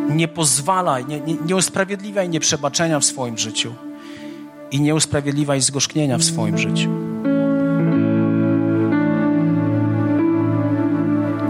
[0.09, 3.73] Nie pozwalaj, nie, nie, nie usprawiedliwiaj nieprzebaczenia w swoim życiu
[4.71, 6.89] i nie usprawiedliwiaj zgorzknienia w swoim życiu.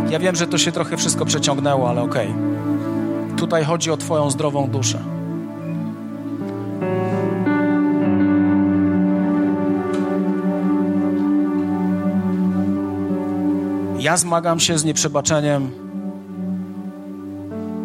[0.09, 2.29] Ja wiem, że to się trochę wszystko przeciągnęło, ale okej.
[2.29, 3.37] Okay.
[3.37, 4.99] Tutaj chodzi o Twoją zdrową duszę.
[13.99, 15.71] Ja zmagam się z nieprzebaczeniem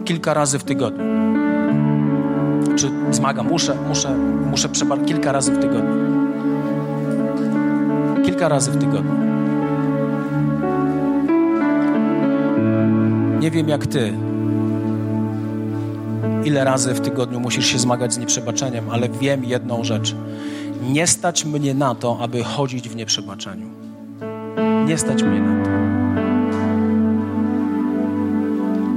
[0.05, 1.26] kilka razy w tygodniu.
[2.77, 3.49] Czy zmagam?
[3.49, 4.16] Muszę, muszę,
[4.51, 5.97] muszę przebaczyć kilka razy w tygodniu.
[8.24, 9.27] Kilka razy w tygodniu.
[13.41, 14.12] Nie wiem jak ty,
[16.45, 20.14] ile razy w tygodniu musisz się zmagać z nieprzebaczeniem, ale wiem jedną rzecz.
[20.83, 23.66] Nie stać mnie na to, aby chodzić w nieprzebaczeniu.
[24.87, 25.70] Nie stać mnie na to.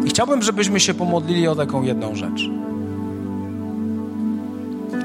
[0.06, 2.50] I chciałbym, żebyśmy się pomodlili o taką jedną rzecz.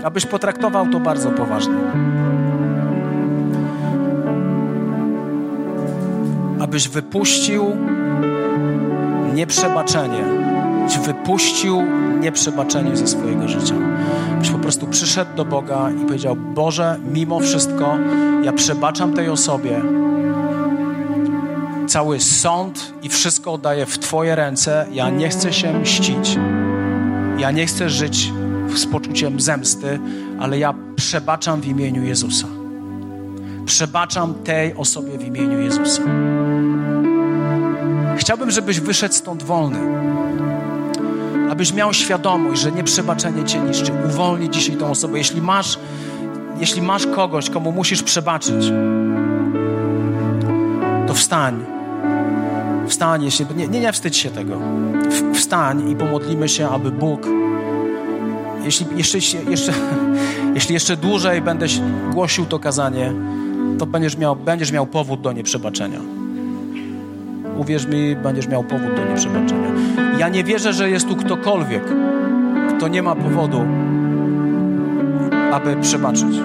[0.05, 1.75] Abyś potraktował to bardzo poważnie.
[6.61, 7.77] Abyś wypuścił
[9.35, 10.25] nieprzebaczenie.
[10.85, 11.83] Byś wypuścił
[12.21, 13.75] nieprzebaczenie ze swojego życia.
[14.39, 17.97] Byś po prostu przyszedł do Boga i powiedział: Boże, mimo wszystko,
[18.43, 19.81] ja przebaczam tej osobie.
[21.87, 24.87] Cały sąd i wszystko oddaję w Twoje ręce.
[24.93, 26.39] Ja nie chcę się mścić.
[27.39, 28.33] Ja nie chcę żyć
[28.79, 30.01] z poczuciem zemsty,
[30.41, 32.47] ale ja przebaczam w imieniu Jezusa.
[33.67, 36.03] Przebaczam tej osobie w imieniu Jezusa.
[38.17, 39.79] Chciałbym, żebyś wyszedł stąd wolny.
[41.51, 43.93] Abyś miał świadomość, że nieprzebaczenie cię niszczy.
[44.07, 45.19] Uwolnij dzisiaj tą osobę.
[45.19, 45.79] Jeśli masz,
[46.61, 48.73] jeśli masz kogoś, komu musisz przebaczyć,
[51.07, 51.65] to wstań.
[52.89, 54.59] Wstań, jeśli, nie, nie, nie wstydź się tego.
[55.35, 57.27] Wstań i pomodlimy się, aby Bóg,
[58.65, 59.19] jeśli jeszcze,
[59.51, 59.73] jeszcze,
[60.55, 61.67] jeśli jeszcze dłużej będę
[62.13, 63.13] głosił to kazanie,
[63.79, 66.01] to będziesz miał, będziesz miał powód do nieprzebaczenia
[67.57, 69.69] uwierz mi, będziesz miał powód do nieprzebaczenia.
[70.19, 71.83] Ja nie wierzę, że jest tu ktokolwiek,
[72.77, 73.65] kto nie ma powodu,
[75.53, 76.37] aby przebaczyć.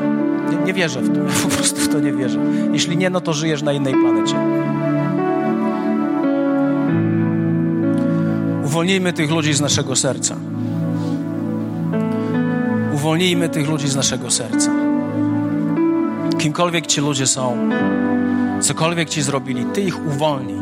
[0.52, 1.20] Nie, nie wierzę w to.
[1.44, 2.40] Po prostu w to nie wierzę.
[2.74, 4.36] Jeśli nie, no to żyjesz na innej planecie.
[8.66, 10.36] Uwolnijmy tych ludzi z naszego serca.
[13.00, 14.72] Uwolnijmy tych ludzi z naszego serca.
[16.38, 17.70] Kimkolwiek ci ludzie są,
[18.62, 20.56] cokolwiek ci zrobili, ty ich uwolnij.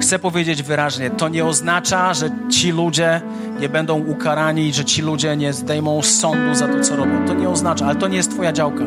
[0.00, 3.20] Chcę powiedzieć wyraźnie, to nie oznacza, że ci ludzie
[3.60, 7.26] nie będą ukarani, że ci ludzie nie zdejmą sądu za to, co robią.
[7.26, 8.84] To nie oznacza, ale to nie jest Twoja działka,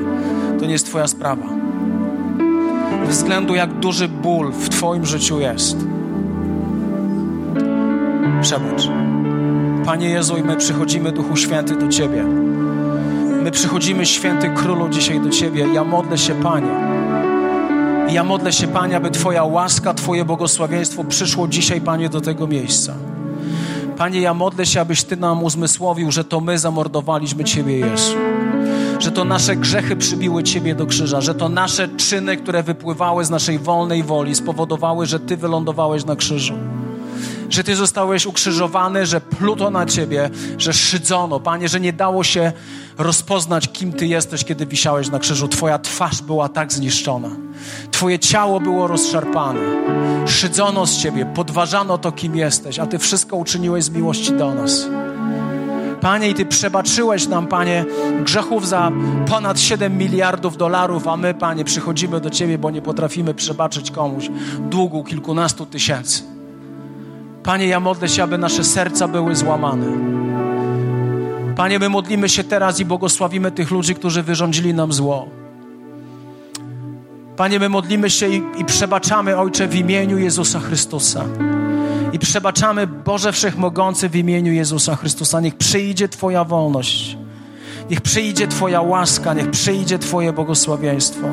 [0.59, 1.45] to nie jest Twoja sprawa.
[3.05, 5.77] Ze względu, jak duży ból w Twoim życiu jest.
[8.41, 8.89] Przebacz.
[9.85, 12.44] Panie Jezu, i my przychodzimy, Duchu Święty, do Ciebie.
[13.45, 15.67] My przychodzimy, Święty Królu, dzisiaj do Ciebie.
[15.73, 16.67] Ja modlę się, Panie
[18.09, 22.93] ja modlę się, Panie, aby Twoja łaska, Twoje błogosławieństwo przyszło dzisiaj, Panie, do tego miejsca.
[23.97, 28.15] Panie, ja modlę się, abyś Ty nam uzmysłowił, że to my zamordowaliśmy Ciebie, Jezu.
[28.99, 33.29] Że to nasze grzechy przybiły Ciebie do krzyża, że to nasze czyny, które wypływały z
[33.29, 36.53] naszej wolnej woli, spowodowały, że Ty wylądowałeś na krzyżu.
[37.49, 41.39] że Ty zostałeś ukrzyżowany, że pluto na Ciebie, że szydzono.
[41.39, 42.51] Panie, że nie dało się
[42.97, 45.47] rozpoznać, kim Ty jesteś, kiedy wisiałeś na krzyżu.
[45.47, 47.29] Twoja twarz była tak zniszczona.
[47.91, 49.59] Twoje ciało było rozszarpane.
[50.27, 54.87] Szydzono z Ciebie, podważano to, kim jesteś, a Ty wszystko uczyniłeś z miłości do nas.
[56.01, 57.85] Panie, i Ty przebaczyłeś nam, Panie,
[58.23, 58.91] grzechów za
[59.27, 64.29] ponad 7 miliardów dolarów, a my, Panie, przychodzimy do Ciebie, bo nie potrafimy przebaczyć komuś
[64.59, 66.23] długu kilkunastu tysięcy.
[67.43, 70.15] Panie, ja modlę się, aby nasze serca były złamane.
[71.55, 75.27] Panie, my modlimy się teraz i błogosławimy tych ludzi, którzy wyrządzili nam zło.
[77.37, 81.25] Panie, my modlimy się i, i przebaczamy, Ojcze, w imieniu Jezusa Chrystusa.
[82.13, 85.41] I przebaczamy, Boże Wszechmogący, w imieniu Jezusa Chrystusa.
[85.41, 87.17] Niech przyjdzie Twoja wolność.
[87.89, 91.27] Niech przyjdzie Twoja łaska, niech przyjdzie Twoje błogosławieństwo.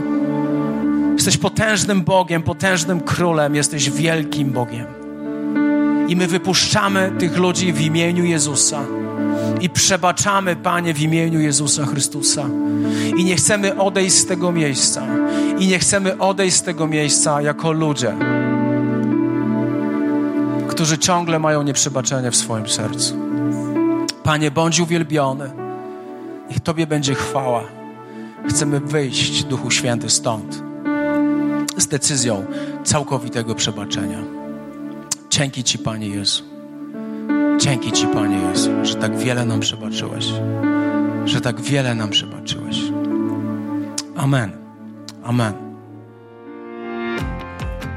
[1.12, 4.87] Jesteś potężnym Bogiem, potężnym Królem, jesteś wielkim Bogiem.
[6.09, 8.83] I my wypuszczamy tych ludzi w imieniu Jezusa.
[9.61, 12.47] I przebaczamy, Panie, w imieniu Jezusa Chrystusa.
[13.17, 15.07] I nie chcemy odejść z tego miejsca.
[15.59, 18.15] I nie chcemy odejść z tego miejsca jako ludzie
[20.83, 23.17] którzy ciągle mają nieprzebaczenie w swoim sercu.
[24.23, 25.51] Panie, bądź uwielbiony.
[26.51, 27.65] Niech Tobie będzie chwała.
[28.49, 30.63] Chcemy wyjść, Duchu Święty, stąd
[31.77, 32.45] z decyzją
[32.85, 34.19] całkowitego przebaczenia.
[35.31, 36.52] Dzięki Ci, Panie Jezu.
[37.59, 40.27] Dzięki Ci, Panie Jezu, że tak wiele nam przebaczyłeś.
[41.25, 42.77] Że tak wiele nam przebaczyłeś.
[44.17, 44.53] Amen.
[45.25, 45.53] Amen.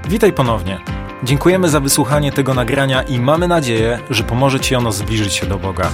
[0.09, 0.79] Witaj ponownie.
[1.23, 5.57] Dziękujemy za wysłuchanie tego nagrania i mamy nadzieję, że pomoże Ci ono zbliżyć się do
[5.57, 5.89] Boga.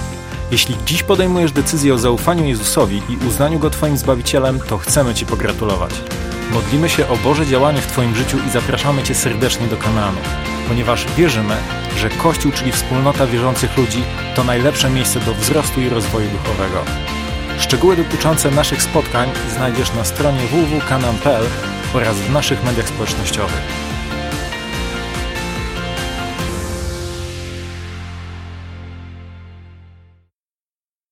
[0.50, 5.26] Jeśli dziś podejmujesz decyzję o zaufaniu Jezusowi i uznaniu Go Twoim Zbawicielem, to chcemy Ci
[5.26, 5.94] pogratulować.
[6.52, 10.18] Modlimy się o Boże działanie w Twoim życiu i zapraszamy Cię serdecznie do Kanaanu,
[10.68, 11.56] ponieważ wierzymy,
[11.96, 14.04] że Kościół, czyli wspólnota wierzących ludzi,
[14.34, 16.84] to najlepsze miejsce do wzrostu i rozwoju duchowego.
[17.58, 21.44] Szczegóły dotyczące naszych spotkań znajdziesz na stronie www.kanan.pl
[21.94, 23.91] oraz w naszych mediach społecznościowych.